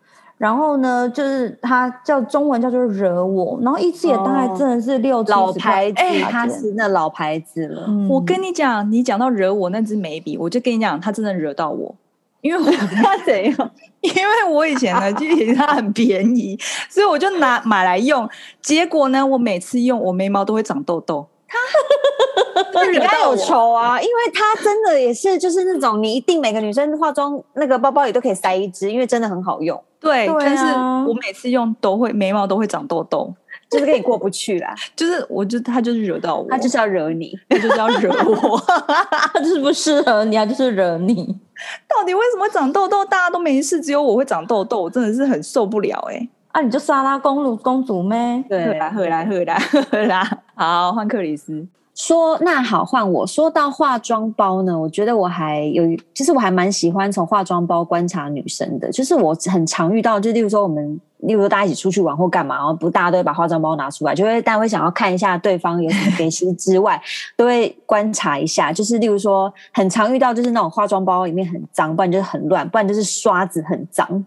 [0.43, 7.85] 然后呢，就是它叫中文叫做惹我，然后一支也大概真的是六老牌子，它是那老牌子了。
[7.87, 11.95] 嗯、我跟你讲，你讲到惹我那支眉笔，我就跟你讲，它真的惹到我。
[12.41, 12.69] 因为我
[13.01, 13.71] 他怎样？
[14.01, 18.29] 因为我以前呢，就以为它很便宜，所以我就拿买来用。
[18.61, 21.25] 结果呢，我每次用，我眉毛都会长痘痘。
[22.73, 24.01] 他你该有仇啊！
[24.01, 29.81] 因为它真的也是，就是那种你一定每个女生化妆那个包包里都可以塞一支，因为真的很好用。
[29.99, 30.65] 对，但是
[31.07, 33.33] 我每次用都会眉毛都会长痘痘。
[33.69, 38.59] 就是跟你过不去啦， 就是我就他就是惹到我，他就是要惹你，他就是要惹我，
[39.33, 41.35] 他就是不适合你啊，就是惹你。
[41.87, 43.03] 到底为什么长痘痘？
[43.05, 46.29] 大家都没事，只有我会长痘痘，我真的是很受不了哎、欸。
[46.53, 48.41] 啊，你就莎拉公主公主咩？
[48.47, 49.59] 对，来回来回来
[49.91, 50.23] 回来，
[50.55, 51.67] 好换克里斯。
[51.95, 60.99] 说那好换我说到化妆包呢，我觉得我还有，其实我还蛮喜欢从化妆包观察女生的，就是我很常遇到，就例如说我们。
[61.23, 67.01] 例如说大家一起出去玩或干嘛，然后不大家都会把化妆包拿出来，就会大家会想要看一下对方有什么给息之外，
[67.37, 68.73] 都会观察一下。
[68.73, 74.25] 就是例如说，很常遇到就是那种化妆包里面很脏，不然就是很乱，不然就是刷子很脏。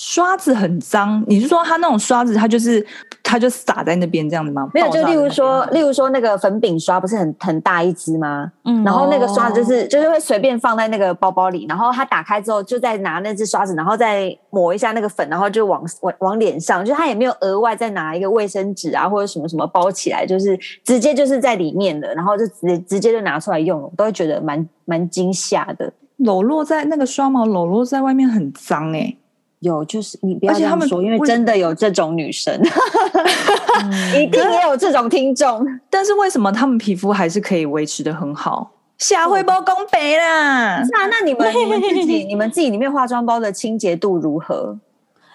[0.00, 2.86] 刷子很脏，你是说它那种刷子，它就是
[3.20, 4.70] 它就撒在那边这样子吗？
[4.72, 8.52] 没有，就例如说，例如说那个粉饼刷不是很很大一支吗？
[8.64, 25.92] 嗯，然后那个刷子就是、哦、就是会随便放在那个包包里，然后它打开之后就再拿那只刷子，然后再抹一下那个粉，然后就往往往脸上，就它也没有额外再拿一个卫生纸啊或者什么什么包起来，就是直接就是在里面的，然后就直接直接就拿出来用，我都会觉得蛮蛮惊吓的。
[26.18, 29.18] 裸露在那个刷毛裸露在外面很脏哎、欸。
[29.60, 32.54] 有，就是你不要这样说，因为真的有这种女生，
[34.16, 35.66] 一定也有这种听众。
[35.90, 38.70] 但是为什么他们皮肤还是可以维持的很好？
[38.98, 40.82] 下回包公北啦。
[40.90, 44.76] 那那你们你们自己你们自己里面化妆包的清洁度如何？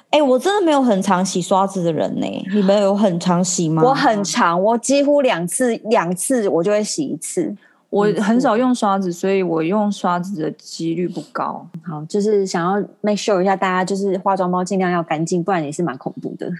[0.09, 2.45] 哎、欸，我真的没有很常洗刷子的人呢、欸。
[2.53, 3.81] 你们有很常洗吗？
[3.83, 7.55] 我很常，我几乎两次两次我就会洗一次。
[7.93, 11.63] 我很少用刷子，所以我用刷子的几率不高。
[11.83, 16.51] 好，就是想要 make sure 一下，大家就是化妆包尽量要干净，不然也是蛮恐怖的。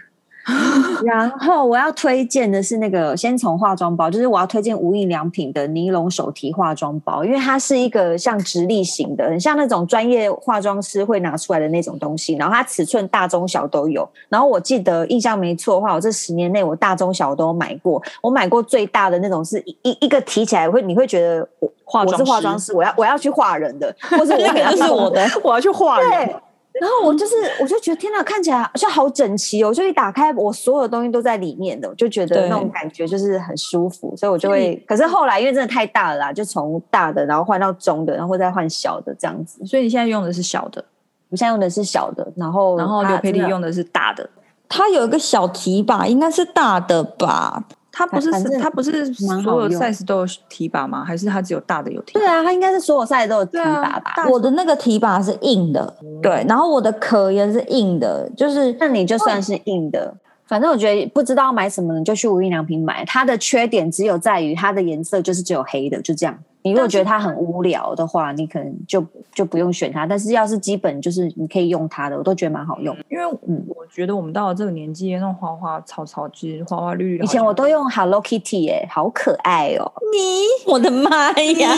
[1.06, 12.34] 然后我要推荐的是那个，先从化妆包，就是我要推荐无印良品的尼龙手提化妆包，因为它是一个像直立型的，很像那种专业化妆师会拿出来的那种东西。
[12.36, 14.08] 然后它尺寸大中小都有。
[14.28, 18.02] 然后我记得印象没错的话，我这十年内我大中小都买过。
[18.22, 26.36] 我买过最大的那种是一一,一个提起来会你会觉得我化我是化妆师，我要我要去画人的，或者我要是我的，我要去画人。
[26.82, 29.70] 然后我就是，我就觉得天哪，看起来好像好整齐哦！
[29.70, 34.76] 我就一打开，我所有东西都在里面的，我就觉得那种感觉就是很舒服，所以我就会。
[34.88, 39.64] 可是后来因为真的太大了啦，就从大的然后换到中的，然后再换小的这样子。
[39.66, 40.84] 所以你现在用的是小的，
[41.30, 44.28] 我现在用的是小的，然后然后刘佩丽用的是大的。
[44.68, 47.64] 它有一个小提把，应该是大的吧？
[47.96, 51.06] 它不是它不是所有 size 都有提把吗？
[51.06, 52.20] 还是它只有大的有提把？
[52.20, 54.28] 对啊，它应该是所有 size 都有提把吧？
[54.32, 60.12] 我的那个提把是硬的，嗯、对，然后我的壳也是硬的，就是那你就算是硬的。
[60.46, 63.06] 反正我觉得不知道买什么，你就去无印良品买。
[63.06, 66.38] 它的缺点只有在于它的颜色就是只有黑的，就这样。
[66.63, 70.08] 你如果觉得它很无聊的话，你可能就就不用选它。
[70.08, 72.95] 但是要是基本就是你可以用它的，我都觉得蛮好用。
[73.10, 77.23] 因为嗯，我觉得我们到了这个年纪，那种花花草草、其实花花绿绿。
[77.23, 79.91] 以前我都用 Hello Kitty，哎，好可爱哦！
[80.13, 81.69] 你， 我的妈呀！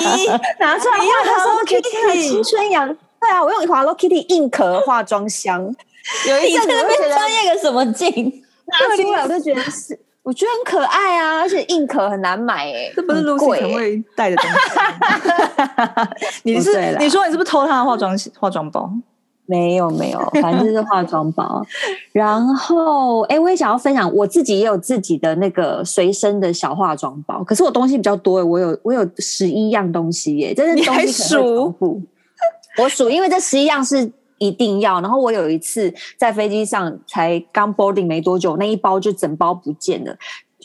[0.60, 2.88] 拿出来用 Hello Kitty，青春洋。
[2.88, 5.64] 对啊，我用 Hello Kitty 硬壳化妆箱。
[6.30, 8.44] 有一阵子会觉得专业个什么劲？
[8.68, 10.00] 拿出来我就觉得是。
[10.26, 14.58] 我觉得很可爱啊，而且硬壳很难买哎，这不是露西会带的东西。
[16.42, 18.92] 你是你说你是不是偷她的化妆化妆包？
[19.46, 21.64] 没有没有，反正就是化妆包。
[22.12, 27.44] 然后，哎，我也想要分享，我自己也有自己的那个随身的小化妆包。
[27.44, 32.02] 可是我东西比较多，我有我有十一样东西耶，真的东西可能重复。
[32.82, 35.02] 我数，因为这十一样是一定要。
[35.02, 40.16] 然后我有一次在飞机上才刚 boarding 没多久，那一包就整包不见了。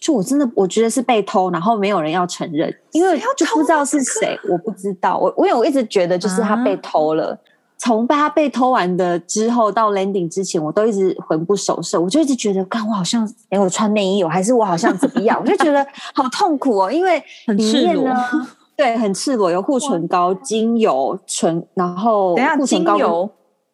[0.01, 5.19] 就我真的我觉得是被偷，然后没有人要承认，因为就不知道是谁，我不知道。
[5.19, 7.33] 我我有我一直觉得就是他被偷了。
[7.33, 7.39] 啊
[7.83, 18.15] 从他被偷完的之后到 landing 之前，我都一直魂不守舍，我就一直觉得，看我好像，哎，我穿内衣，我还是我好像怎么样， 我就觉得好痛苦哦，因为里面呢，
[18.77, 23.31] 对，很赤裸，有护唇膏、精油、唇，然后护唇膏、精油，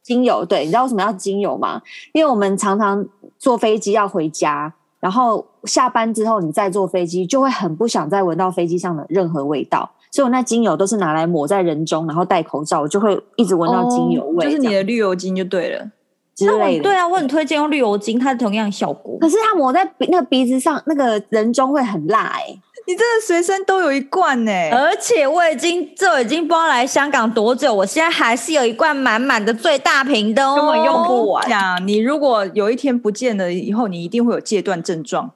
[0.06, 1.82] 精油，对，你知道为什么要精油吗？
[2.12, 3.04] 因为我们常常
[3.40, 9.90] 坐飞机要回家，然后下班之后你再坐飞机，就会很不想再闻到飞机上的任何味道。
[10.12, 14.46] 所以我那精油都是拿来抹在人中，然后戴口罩，我就会一直闻到精油味。
[14.46, 15.90] 哦，就是你的绿油精就对了
[16.36, 16.84] 之类的。
[16.84, 19.18] 对啊，我很推荐用绿油精，它是同样效果。
[19.18, 22.60] 可是它抹在鼻那个鼻子上，那个人中会很辣哎、欸。
[22.88, 31.48] 你真的随身都有一罐呢、欸，而且我已经这已经不知道来香港多久，我现在还是有一罐满满的最大瓶的哦，根本用不完。
[31.48, 35.32] 讲你如果有一天不见了以后，你一定会有戒断症状。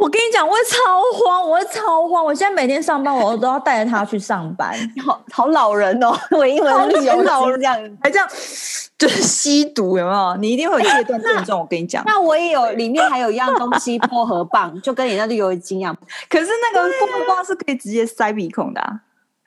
[0.00, 2.24] 我跟你讲，我会超慌，我会超慌。
[2.24, 4.74] 我现在每天上班，我都要带着它去上班。
[5.04, 8.26] 好好老人哦， 我英文旅游老人这样，还这样，
[8.96, 10.36] 就是吸毒有没有？
[10.36, 11.60] 你一定会有戒断症状。
[11.60, 15.94] 我跟你讲，那我也有，里面还有一样东西，薄荷棒，就跟你那绿油精一样。
[16.30, 19.00] 可是那个薄荷棒是可以直接塞鼻孔的、啊。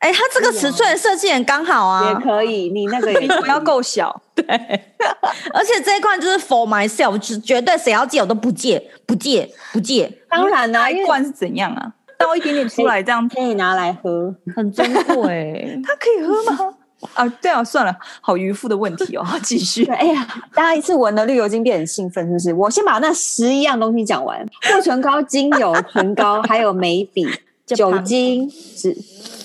[0.04, 2.70] 哎、欸，它这个尺寸设计很刚好啊，也可以。
[2.70, 4.44] 你那个也 不要够小，对。
[5.54, 10.12] 而且这一罐就是 for myself，绝对谁要借我都不借，不借，不借。
[10.30, 11.94] 当然啦、啊，一罐是怎样啊？
[12.20, 15.80] 倒一点点出来，这样可以拿来喝，很珍贵。
[15.88, 16.74] 它可以喝吗？
[17.14, 19.26] 啊，对啊，算了，好渔夫的问题哦。
[19.42, 19.86] 继续。
[19.86, 22.54] 哎呀，大家一次闻了绿油精变很兴奋，是不是？
[22.54, 27.26] 我先把那十一样东西讲完：护唇膏、精油、唇膏，还有眉笔、
[27.66, 28.98] 酒精、纸。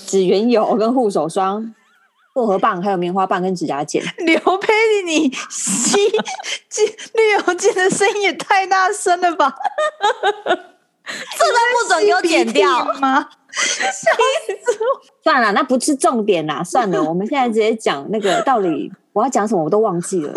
[0.09, 1.75] 指缘油跟护手霜、
[2.33, 4.03] 薄荷棒，还有棉花棒跟指甲剪。
[4.25, 4.73] 刘佩
[5.05, 9.55] 妮，你吸绿油精的声音也太大声了吧！
[11.05, 13.29] 这都不准给我剪掉吗？
[13.53, 14.11] 笑
[14.64, 15.01] 死我！
[15.23, 16.64] 算了，那不是重点啦。
[16.64, 20.33] 算了，我们现在直接讲那个到底我要讲什么，我都忘记了。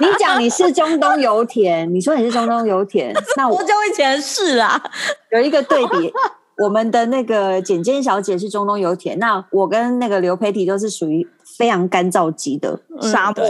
[0.00, 4.82] 你讲你是中东油田，你说你是中东油田，那我多久以前是啊？
[5.30, 6.12] 有一个对比。
[6.58, 11.26] 我们的那个简简小姐是中东油田，那我跟那个刘佩蒂都是属于
[11.58, 13.44] 非常干燥级的沙漠，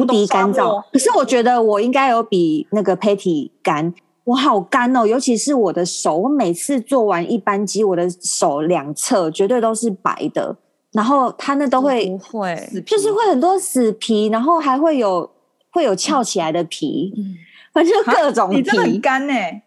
[0.00, 0.82] 无敌干燥。
[0.92, 3.92] 可是我觉得我应该有比那个佩蒂干，
[4.24, 10.56] 我好干哦，尤其是我的手，我每次做完一班机，我的手两侧绝对都是白的，
[10.92, 15.30] 然后它那都会不会，就是会很多死皮，然后还会有
[15.70, 17.34] 会有翘起来的皮，嗯、
[17.74, 19.62] 反正各种皮，你真的很干呢、欸。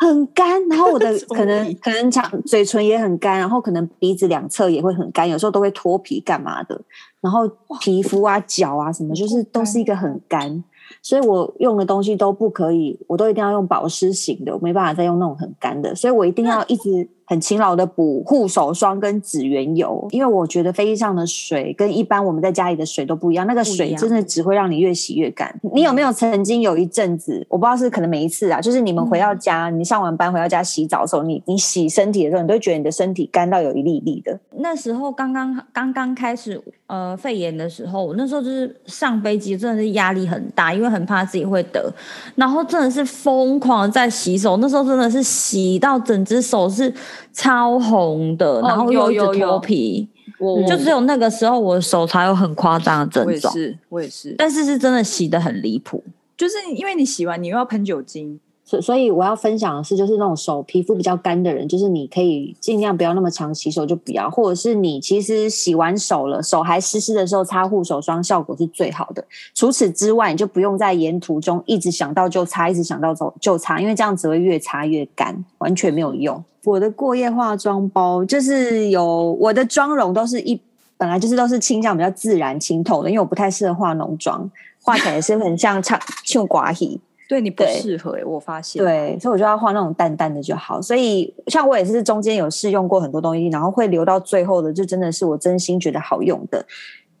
[0.00, 6.80] 很干，然后我的 可能可能长嘴唇也很干，然后可能鼻子两侧也会很干，有时候都会脱皮干嘛的，
[7.20, 7.46] 然后
[7.80, 10.64] 皮肤啊、脚啊什么，就是都是一个很干。
[11.02, 25.54] 所以我用的东西都不可以，我都一定要用保湿型的，我没办法再用那种很干的，所以我一定要一直很勤劳的补护手霜跟指缘油，因为我觉得飞机上的水跟一般我们在家里的水都不一样，那个水真的只会让你越洗越干。
[25.72, 34.36] 你有没有曾经有一阵子，我不知道是可能每一次啊，就是你们回到家，你上完班回到家洗澡的时候，你你洗身体的时候，你都会觉得你的身体干到有一粒粒的。
[34.56, 41.88] 那时候刚刚刚刚开始呃肺炎的时候，我那时候就是上飞机真的是压力很大，因为很怕自己会得，
[42.34, 44.56] 然后真的是疯狂的在洗手。
[44.56, 46.92] 那时候真的是洗到整只手是
[47.32, 50.08] 超红的，哦、然后又一直脱皮。
[50.38, 53.52] 我就只有那个时候，我的手才有很夸张的症状。
[53.54, 54.34] 我也是，我也是。
[54.38, 56.02] 但是是真的洗得很离谱，
[56.36, 58.40] 就是因为你洗完，你又要喷酒精。
[58.70, 69.24] 所所以我要分享的是，就是那种手皮肤比较干的人，就是你可以尽量不要那么常洗手，就不要，或者是你其实洗完手了，手还湿湿的时候擦护手霜，效果是最好的。
[69.56, 76.40] 除此之外，你就不用在沿途中一直想到就擦，一直想到走就擦，因为这样子会越擦越干，完全没有用。
[76.62, 80.60] 我的过夜化妆包就是有我的妆容都是一
[80.96, 84.48] 本来就是都是倾向比较自然清透的，因为我不太适合化浓妆，
[84.80, 87.00] 画起来是很像 唱唱寡戏。
[87.30, 88.82] 对你不适合、欸，我发现。
[88.82, 90.82] 对，所以我就要画那种淡淡的就好。
[90.82, 96.66] 所以像我也是中间有试用过很多东西，然后会留到最后的，就真的是我真心觉得好用的。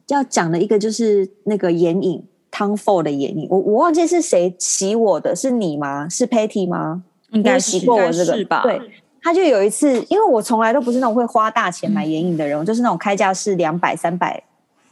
[0.08, 2.20] 要讲的一个就是那个眼影
[2.50, 6.08] ，Tom Ford 的眼影，我我忘记是谁洗我的，是你吗？
[6.08, 7.04] 是 Patty 吗？
[7.30, 8.64] 应该洗过我这个吧？
[8.64, 8.80] 对，
[9.22, 14.42] 他就有一次，因为我从来都不是那种会花大钱买眼影的人，我就是那种开价是两百、三百。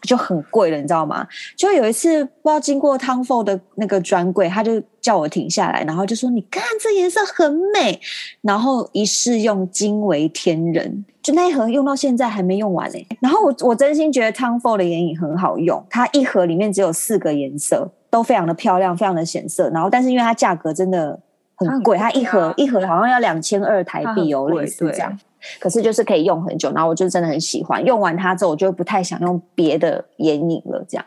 [0.03, 1.27] 就很贵了，你知道吗？
[1.57, 8.01] 就有一次不知道经过 Tom Ford 的那个专柜，他就叫我停下来，然后就说：“你看这颜色很美。”
[8.43, 13.07] 然后一试用惊为天人，就那一盒用到现在还没用完呢。
[13.21, 19.69] 然后我我真心觉得 Tom Ford 的眼影很好用，它一盒里面只有四个颜色，都非常的漂亮，非常的显色。
[19.71, 21.19] 然后但是因为它价格真的
[21.57, 25.19] 很贵，它一盒一盒好像要两千二台币哦，类似这样。
[25.59, 27.85] 可是就是可以用很久，然后我就真的很喜欢。
[27.85, 30.85] 用完它之后，我就不太想用别的眼影了。
[30.89, 31.05] 这样，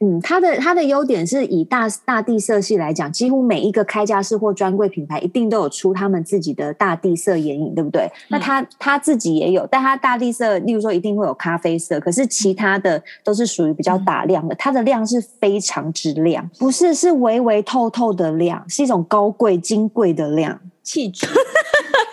[0.00, 8.02] 嗯，它的它的优点是以大大地色系来讲，几乎每一个开架式或专柜品牌一定都有出他们自己的大地色眼影，对不对？
[8.02, 14.54] 嗯、那它它自己也有，但它大地色，例如说一定会有咖啡色，可是其他的都是属于比较打亮的。
[14.54, 20.58] 它的亮是非常之亮，不是是微微透透的亮，是一种高贵金贵的亮。
[20.82, 21.28] 气质，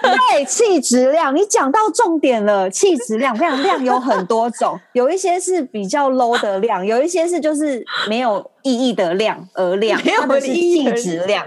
[0.08, 2.70] 对，气质量，你讲到重点了。
[2.70, 11.45] 气质量，非常亮，有很多种，有一些是比较 low 的量，有一些是就是没有意义的量而量，没有它的是气质量。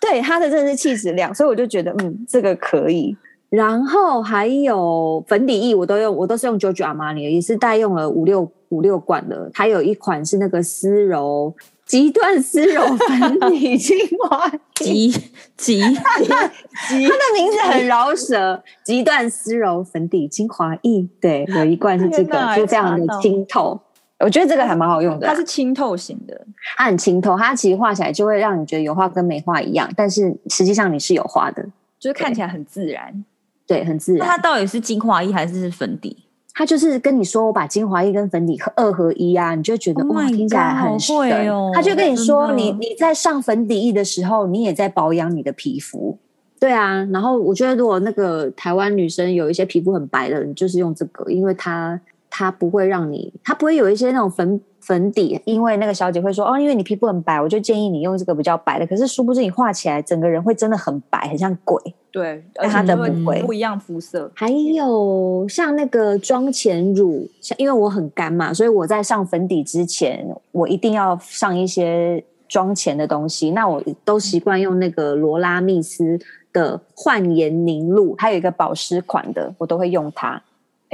[0.00, 3.16] 对，它的真的是气质量，所以我就觉得，嗯，这个可以。
[3.48, 9.50] 然后还有粉底液，我都用，我都是用 Giorgio Armani 的，也是代用了五六五六罐的。
[9.54, 11.54] 还有一款是那个丝柔。
[11.86, 15.08] 极断丝柔粉底精华，极
[15.56, 18.60] 极极，它 的名字很饶舌。
[18.84, 23.80] 极断丝柔粉底精华液，对，有一罐是这个，就非常的清透。
[24.18, 31.62] 我觉得这个还蛮好用的，它是清透型的，它很清透，它其实画起来就会让你觉得有画跟没画一样，但是实际上你是有画的，
[32.00, 33.24] 就是看起来很自然，
[33.64, 34.26] 对，很自然。
[34.26, 36.16] 那它到底是精华液还是粉底？
[36.58, 41.14] 他就是跟你说，我把精华液跟粉底二合一啊，你就觉得、oh、哇，听起来很神
[41.50, 41.70] 哦。
[41.74, 46.16] 他就跟你说，你你在上粉底液的时候，你也在保养你的皮肤。
[46.58, 52.00] 对啊，然后我觉得如果那个台湾女生有一些皮肤很白的，你就是用这个，因为它
[52.36, 54.60] 它不会让你，它不会有一些那种粉。
[54.82, 58.86] 粉底，因为那个小姐会说哦，因为你皮肤很白，我就建议你用这个比较白的。
[58.86, 61.76] 可是殊不知你画起来，整个人会真的很白，很像鬼。
[62.12, 64.30] 对，而且它的不会不一样肤色。
[64.32, 73.50] 还有像那个妆前乳，像因为我很干嘛，所以我在上粉底之前，我一定要上一些妆前的东西。
[73.50, 76.16] 那我都习惯用那个罗拉蜜斯
[76.52, 80.40] 的焕颜凝露，还有一个保湿款的，我都会用它。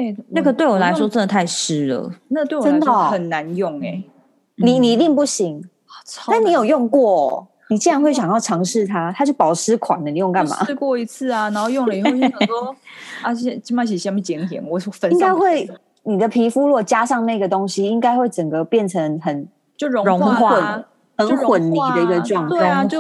[0.03, 4.05] 哎、欸，那个对我来说真的太湿了，那对我来说很难用哎、欸。
[4.57, 5.65] 你你一定不行，
[6.29, 9.11] 但你有用过，你竟然会想要尝试它？
[9.13, 10.65] 它是保湿款的，你用干嘛？
[10.65, 12.77] 试过一次啊，然后用了以后就想说，
[13.25, 15.69] 而且起码洗下面减盐，我说粉应该会，
[16.03, 20.85] 你的皮肤如果加上那个东西，应该会整个变成很就融化、
[21.17, 22.99] 很混泥的一个状态，对啊，就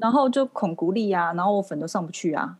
[0.00, 2.56] 然后就孔骨力啊，然后我粉都上不去啊。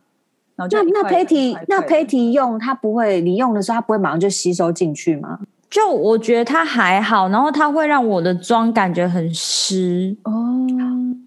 [0.70, 5.38] 那那 Patty 那 Patty 用它不会，你用的时候它不会马上就吸收进去吗？
[5.70, 10.66] 就我觉得它还好，然后它会让我的妆感觉很湿哦。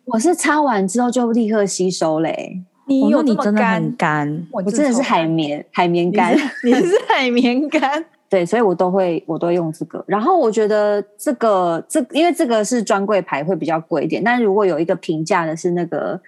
[0.05, 2.61] 我是擦完之后就立刻吸收嘞、欸。
[2.87, 8.03] 你有你真的很干，我真的是海绵海绵干，你是海绵干。
[8.27, 10.03] 对，所以我都会我都会用这个。
[10.07, 16.19] 然后我觉得这个这因为这个是专柜牌会比较贵一点，但如果有一个平价的是那个。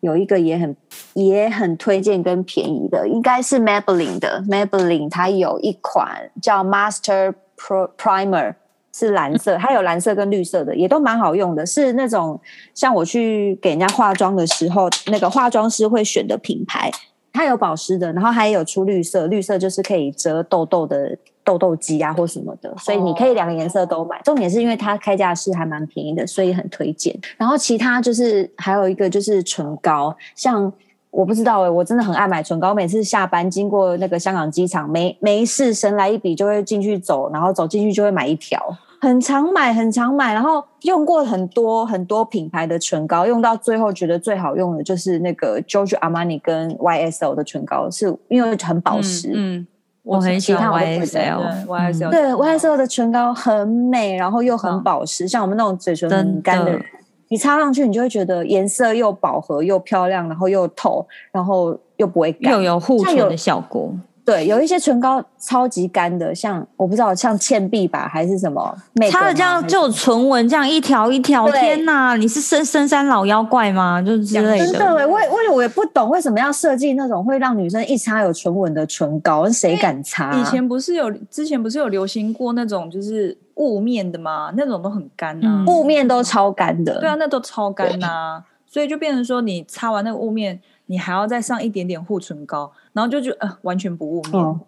[0.00, 0.76] 有一个也很
[1.14, 4.42] 也很推荐跟便宜的，应该是 Maybelline 的。
[4.48, 8.54] Maybelline 它有一款叫 Master Pro Primer，
[8.92, 11.66] 是蓝色，它有蓝色跟绿色的，也都蛮好用的。
[11.66, 12.40] 是那种
[12.74, 16.90] 像我去给人家化妆的时候，那个化妆师会选的品牌。
[17.32, 21.16] 它有保湿的，然后还有出绿色，绿色就是可以遮痘痘的。
[21.48, 24.20] 痘痘肌啊，或什么的，所以你可以两个颜色都买。
[24.22, 27.18] 重点是因为它开价是还蛮便宜的，所以很推荐。
[27.38, 30.70] 然后其他就是还有一个就是唇膏，像
[31.10, 32.74] 我不知道哎、欸，我真的很爱买唇膏。
[32.74, 38.62] 每次下班经过那个香港机场，没没事神来一笔就会进去走，然后走进去就会买一条，
[39.00, 40.34] 很常买很常买。
[40.34, 49.30] 然后用过很多很多品牌的唇膏，用到最后觉得最好用的就是那个 Giorgio Armani 跟 YSL 的唇膏，是因为很保湿。
[49.32, 49.56] 嗯。
[49.60, 49.66] 嗯
[50.08, 56.82] 我很喜欢 YSL，YSL 对 YSL 的唇膏很美，然后又很保湿，哦、像我们那种嘴唇很干的人，
[57.28, 63.92] 你擦上去你就会觉得颜色又饱和又漂亮，然后又透，然后又不会干，又有护唇的效果。
[64.28, 68.76] 对，有一些唇膏超级干的，像我不知道像倩碧吧，还是什么，
[69.10, 72.14] 擦了这样就有唇纹，这样一条一条，天哪！
[72.14, 74.02] 你是深深山老妖怪吗？
[74.02, 74.66] 就是之类的。
[74.66, 80.38] 真的，我我我也不懂为什么要设计那种会让女生一擦有唇纹的唇膏，谁敢擦？
[80.38, 84.52] 以前不是有，之前不是有流行过那种就是雾面的吗？
[84.54, 87.00] 那种都很干啊，雾面都超干的。
[87.00, 90.60] 对啊，那都超干呐，所以就变成说，你擦完那个雾面。
[90.90, 94.58] 你还要再上一点点护唇膏，然后就就呃完全不务面，哦，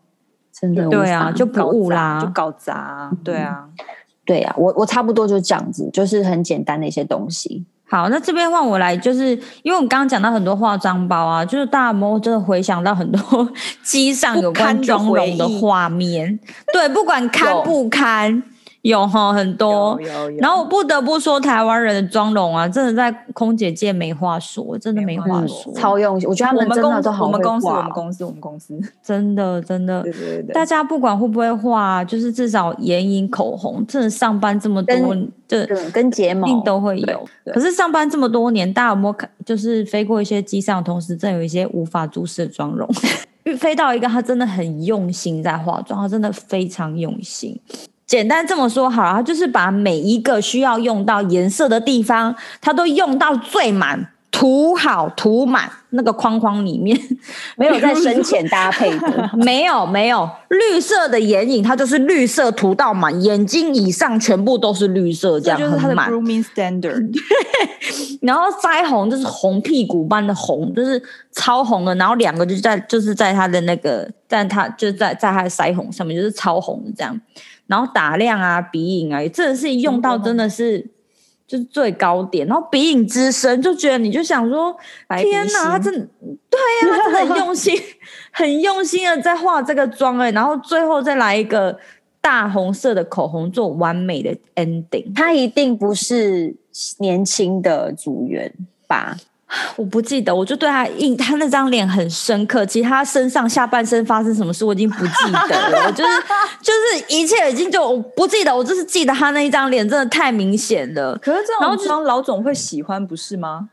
[0.52, 3.64] 真的对啊，就不务啦，就搞砸，对啊。
[4.24, 7.64] 对、啊，我我差不多就这样子，就是很简单的一些东西。
[7.88, 9.30] 好，那这边换我来，就是
[9.64, 13.20] 因为我们刚刚讲到很多化妆包啊，就是大家有真的回想到很多
[13.82, 16.38] 机上有关妆容的画面？
[16.72, 18.40] 对，不管堪不堪。
[18.82, 19.98] 有哈很多，
[20.38, 26.26] 然后我不得不说，台湾人的妆容啊，真的在空姐界没话说，真的没话说，超用心。
[26.26, 27.26] 我觉得他们真的都好。
[27.26, 30.02] 我们公司，我们公司，我们公司，真的真的。
[30.02, 30.54] 对对对。
[30.54, 34.96] 大家不管会不会画，就是至少眼影、口红，真的上班这么多，
[35.46, 35.58] 就，
[35.92, 37.28] 跟睫毛一定都会有。
[37.52, 39.28] 可是上班这么多年，大家有没有看？
[39.44, 42.88] 就是飞过一些机上的同时，真有一些无法注视的妆容。
[43.58, 47.58] 飞到一个，他真的很用心在化妆，他真的非常用心。
[48.10, 56.98] 简单这么说好了，他就是把每一个需要用到颜色的地方，它都用到最满，涂好涂满那个框框里面，
[57.56, 67.14] 没有在深浅搭配的， 没有没有绿色的眼影，它就是绿色涂到满，眼睛以上全部都是绿色，这样这就是它的 grooming standard。
[68.22, 71.00] 然后腮红就是红屁股般的红，就是
[71.30, 77.16] 超红的，然后两个就在就是在它的那个，在它就在在它的腮红上面就是超红的这样。
[77.70, 80.84] 然后打亮啊，鼻影啊，也真的是用到真的是
[81.46, 82.44] 就是最高点。
[82.48, 84.76] 然后鼻影之深，就觉得你就想说，
[85.20, 87.80] 天哪，他真对呀、啊，他真的很用心，
[88.32, 90.32] 很用心的在画这个妆哎。
[90.32, 91.78] 然后最后再来一个
[92.20, 95.14] 大红色的口红做完美的 ending。
[95.14, 96.56] 他一定不是
[96.98, 98.52] 年轻的组员
[98.88, 99.16] 吧？
[99.76, 102.64] 我不记得，我就对他印 他那张脸很深刻。
[102.66, 105.84] 其实他身上下半身发生什么事，我已经不记得了。
[105.88, 106.10] 我就是
[106.62, 111.18] 就是一切已经就我不记得，我就是记得他那一张脸真的太明显了。
[111.18, 113.70] 可是这种妆老总会喜欢，不是吗？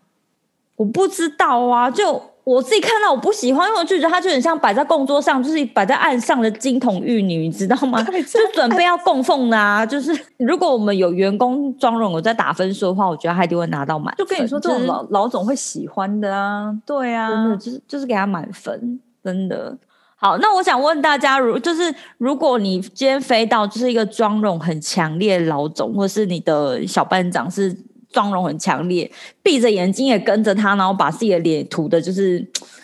[0.77, 2.31] 我不知道啊，就。
[2.47, 8.01] 我自己看到我不喜欢，因为我就觉得它就很像摆在供桌上，就是摆在岸上的金童玉女，你知道吗？
[8.01, 9.85] 就准备要供奉的啊！
[9.85, 14.25] 就是如果我们有员工妆容我在打分数的话，我觉得他一定会拿到满分。
[14.25, 19.77] 就跟你说，这种老、就是、老总会喜欢的啊，对啊，真的就是就是给他满分，真的。
[20.15, 27.75] 好，那我想问大家，如就是如果你今天飞到就是一个妆容很强烈的老总，或是你的小班长是。
[28.09, 29.09] 妆容很强烈，
[29.43, 32.39] 闭着眼睛也跟着他，然后把自己的脸涂的就是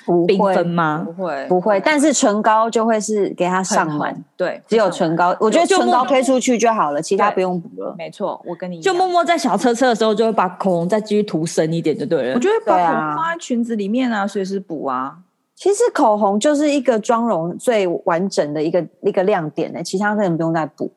[0.05, 1.05] 缤纷吗？
[1.05, 1.79] 不会，不会。
[1.79, 5.35] 但是唇膏就会是给他上满，对，只有唇膏。
[5.39, 7.95] 我觉得唇膏推出去就好了，其他不用补了。
[7.97, 12.35] 没错，我跟你就默默在小车车的时候，就会把口红再继续涂深一点就对了。
[12.35, 15.17] 我觉得把口红放在裙子里面啊，随时补啊。
[15.55, 20.91] 其实口红就是一个妆容最完整的一个一个亮点呢，其他根本不用再补。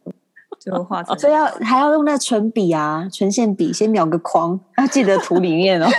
[0.67, 5.87] 就画成，所以要还要用那唇笔啊，唇线笔先描个框，要记得涂里面哦。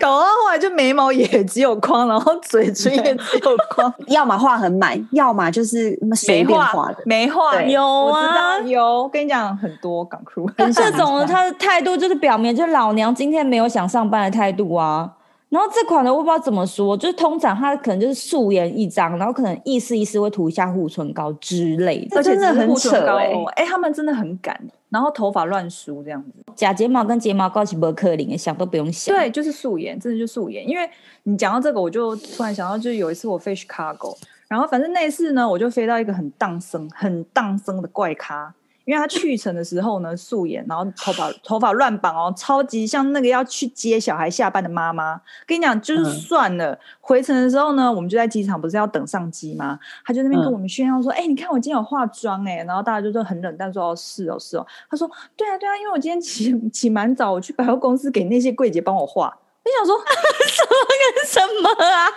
[0.00, 6.98] 搞到后来就眉毛也只有框，然后嘴唇也只有框， 要么画很满，要么就是随便画的。
[7.04, 15.10] 没画有啊有，跟你讲很多港 crew，这种他的态度就是表明，就是老娘今天没有想上班的态度啊。
[15.54, 29.14] 然后这款呢，我不知道怎么说，就是通常它可能就是素颜一张，然后可能意思意思会涂一下护唇膏之类的，而且真的很扯哎、欸，哎、欸，他们真的很敢，然后头发乱梳这样子，假睫毛跟睫毛膏是不可能，想都不用想。
[29.14, 30.68] 对，就是素颜，真的就素颜。
[30.68, 30.90] 因为
[31.22, 34.16] 你讲到这个，我就突然想到，就是有一次我飞 Chicago，
[34.48, 38.52] 然后反正那一次呢，我就飞到一个很荡生、很荡生的怪咖。
[38.84, 45.20] 因为他去程的时候呢，素颜，然后头发头发乱绑哦，超级像那个要去接小孩下班的妈妈。
[45.46, 46.72] 跟你讲，就是算了。
[46.72, 49.78] 嗯、回程的时候呢，我们就在机场，不是要等上机吗？
[50.04, 59.96] 他就那边跟我们炫耀说：“哎、嗯欸，你看我今天有化妆哎。”然后大家就说很冷淡说：“哦，是哦，是哦。”他说：“对啊，对啊，因为我今天起起蛮早，我去百货公司给那些柜姐帮我化。”我想说
[60.46, 60.68] 什么
[61.00, 62.08] 跟什么啊？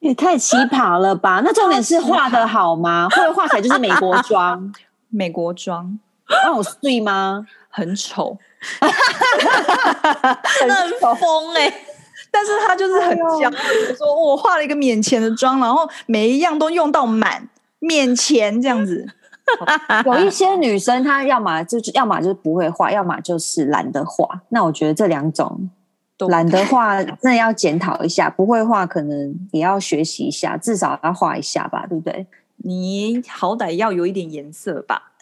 [0.00, 1.40] 也太奇葩了吧！
[1.44, 3.08] 那重点是画的好吗？
[3.08, 4.72] 会画起来就是美国妆。
[5.12, 5.98] 美国妆，
[6.44, 7.46] 那我碎吗？
[7.68, 8.36] 很丑，
[8.80, 8.86] 很
[11.16, 11.74] 疯哎、欸！
[12.30, 17.48] 但是他就是很讲，哎、说我化了一个免钱的妆，然后每一样都用到满，
[17.78, 19.06] 免钱这样子。
[20.06, 24.42] 有一些女生，她要么就是要么就是不会画，要么就是懒得画。
[24.50, 25.68] 那我觉得这两种
[26.28, 28.30] 懒得画，那要检讨一下。
[28.30, 32.26] 不会画，可能也要学习一下，至少要画一下吧，对不对？
[32.64, 35.12] 你好歹要有一点颜色吧。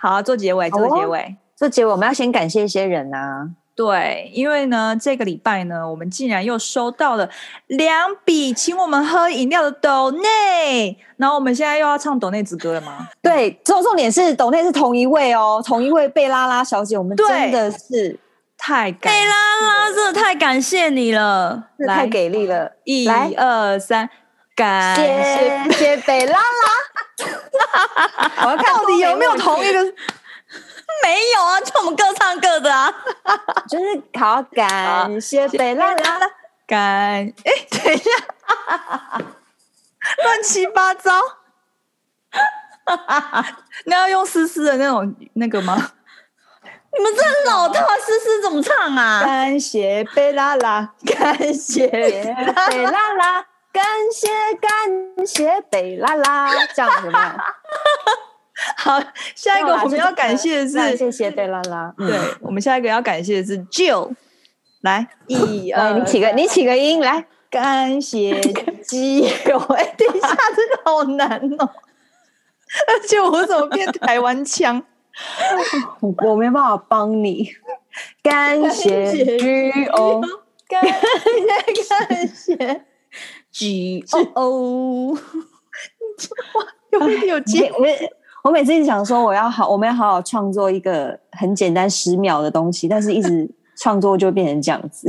[0.00, 1.90] 好，做结尾，做结尾，哦、做结尾。
[1.92, 3.50] 我们要先感谢一些人呐、啊。
[3.74, 7.28] 对，因为呢，这个礼拜呢，我们竟然又收到了
[7.68, 7.90] 两
[8.22, 13.08] 笔请我们喝饮料的抖内，然后我们现在又要唱抖内之歌了吗？
[13.22, 18.18] 对，重重点是抖内是同一位哦，同一位贝拉拉小姐，我们真的是
[18.58, 24.10] 太感贝拉拉，真的太感谢你了，太给力了，一二三。
[24.62, 26.44] 感谢谢贝拉拉，
[28.46, 29.82] 我要看到底有没有同一个
[31.02, 32.94] 没有啊，就我们各唱各的啊。
[33.68, 36.20] 就是好感谢贝拉拉，
[36.64, 37.34] 感哎，
[37.70, 38.08] 等一下，
[40.22, 41.10] 乱七八糟。
[43.86, 45.90] 那要用思思的那种那个吗？
[46.96, 49.24] 你们这老套，丝丝怎么唱啊？
[49.24, 52.32] 感谢贝拉拉，感谢贝
[52.84, 54.28] 拉拉，感谢
[54.60, 57.36] 感谢贝拉拉， 这样怎么样？
[58.76, 59.02] 好，
[59.34, 61.92] 下一个我们要感谢的是，谢谢贝拉拉。
[61.96, 64.14] 对，我们下一个要感谢的是 Jill，
[64.82, 69.74] 来，一二，你起个你起个音来，感谢 Jill。
[69.74, 71.70] 哎，等一下，这个好难哦，
[72.88, 74.82] 而且我怎么变台湾腔？
[76.24, 77.50] 我没办法帮你。
[78.22, 80.20] 感谢 Jill，
[80.68, 82.84] 感谢感谢
[83.52, 84.02] Jill，
[85.14, 87.70] 哇， 有没有接？
[87.78, 87.84] 我
[88.44, 93.48] 我每次一直想说，我要好，我们要好好创作一个很简单十秒的东西，但是一直
[93.78, 95.08] 创作就会变成这样子。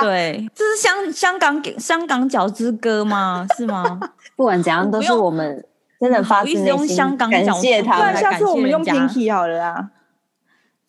[0.00, 3.46] 对，这是香香港香港脚之歌吗？
[3.56, 3.98] 是吗？
[4.36, 5.64] 不管怎样，都是我们
[6.00, 8.16] 真的发自内心香港感谢他们。
[8.16, 9.90] 下次我们用 Pinky 好了啦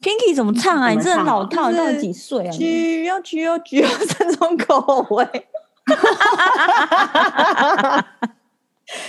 [0.01, 0.89] ，Pinky 怎么唱啊？
[0.89, 2.51] 你这很老套，你到底几岁啊？
[2.51, 5.25] 需要需要需要这种口味，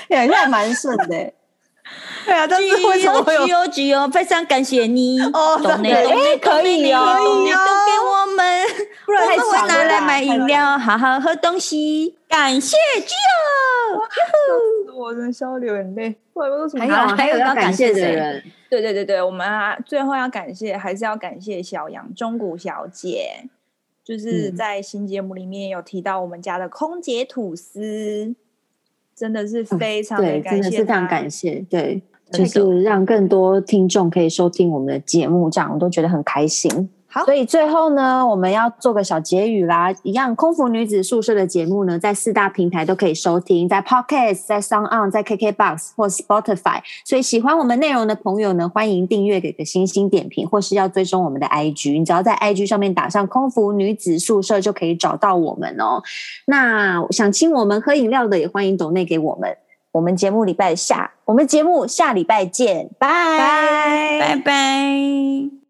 [0.08, 1.06] 感觉还蛮顺的。
[2.24, 3.44] 对啊，但是为什么会有？
[3.44, 8.64] 橘哦橘哦，非常感谢你哦，懂内懂内可以哦，你都给我们，
[9.04, 12.16] 不然我会拿来买饮料，好好喝东西。
[12.28, 13.12] 感谢橘
[13.92, 16.16] 哦，我真的笑流眼泪。
[16.78, 19.46] 还有还有要感谢的人，对对对对，我们
[19.84, 23.44] 最后要感谢，还是要感谢小杨中谷小姐，
[24.04, 28.34] 就是在新节目里面有提到我们家的空姐吐司，
[29.14, 32.02] 真的是非常的感谢，真的是非常感谢，对。
[32.32, 36.88] 就是让更多听众可以收听我们的节目，这样我都觉得很开心。
[37.12, 39.92] 好，所以最后呢，我们要做个小结语啦。
[40.02, 46.80] 一样，空服女子宿舍的节目呢，在四大平台都可以收听，在 Podcast、在 Sound On、在 KKBox 或 Spotify。
[47.04, 51.98] 所以喜欢我们内容的朋友呢，欢迎订阅，给个星星点评，或是要追踪我们的 IG。
[51.98, 56.02] 你只要在 IG 上面打上“空服女子宿舍”，就可以找到我们哦。
[56.46, 59.54] 那想请我们喝饮料的，也欢迎抖内给我们。
[59.92, 63.08] 我们节目礼拜下，我们节目下礼拜见，拜
[63.38, 65.61] 拜拜拜。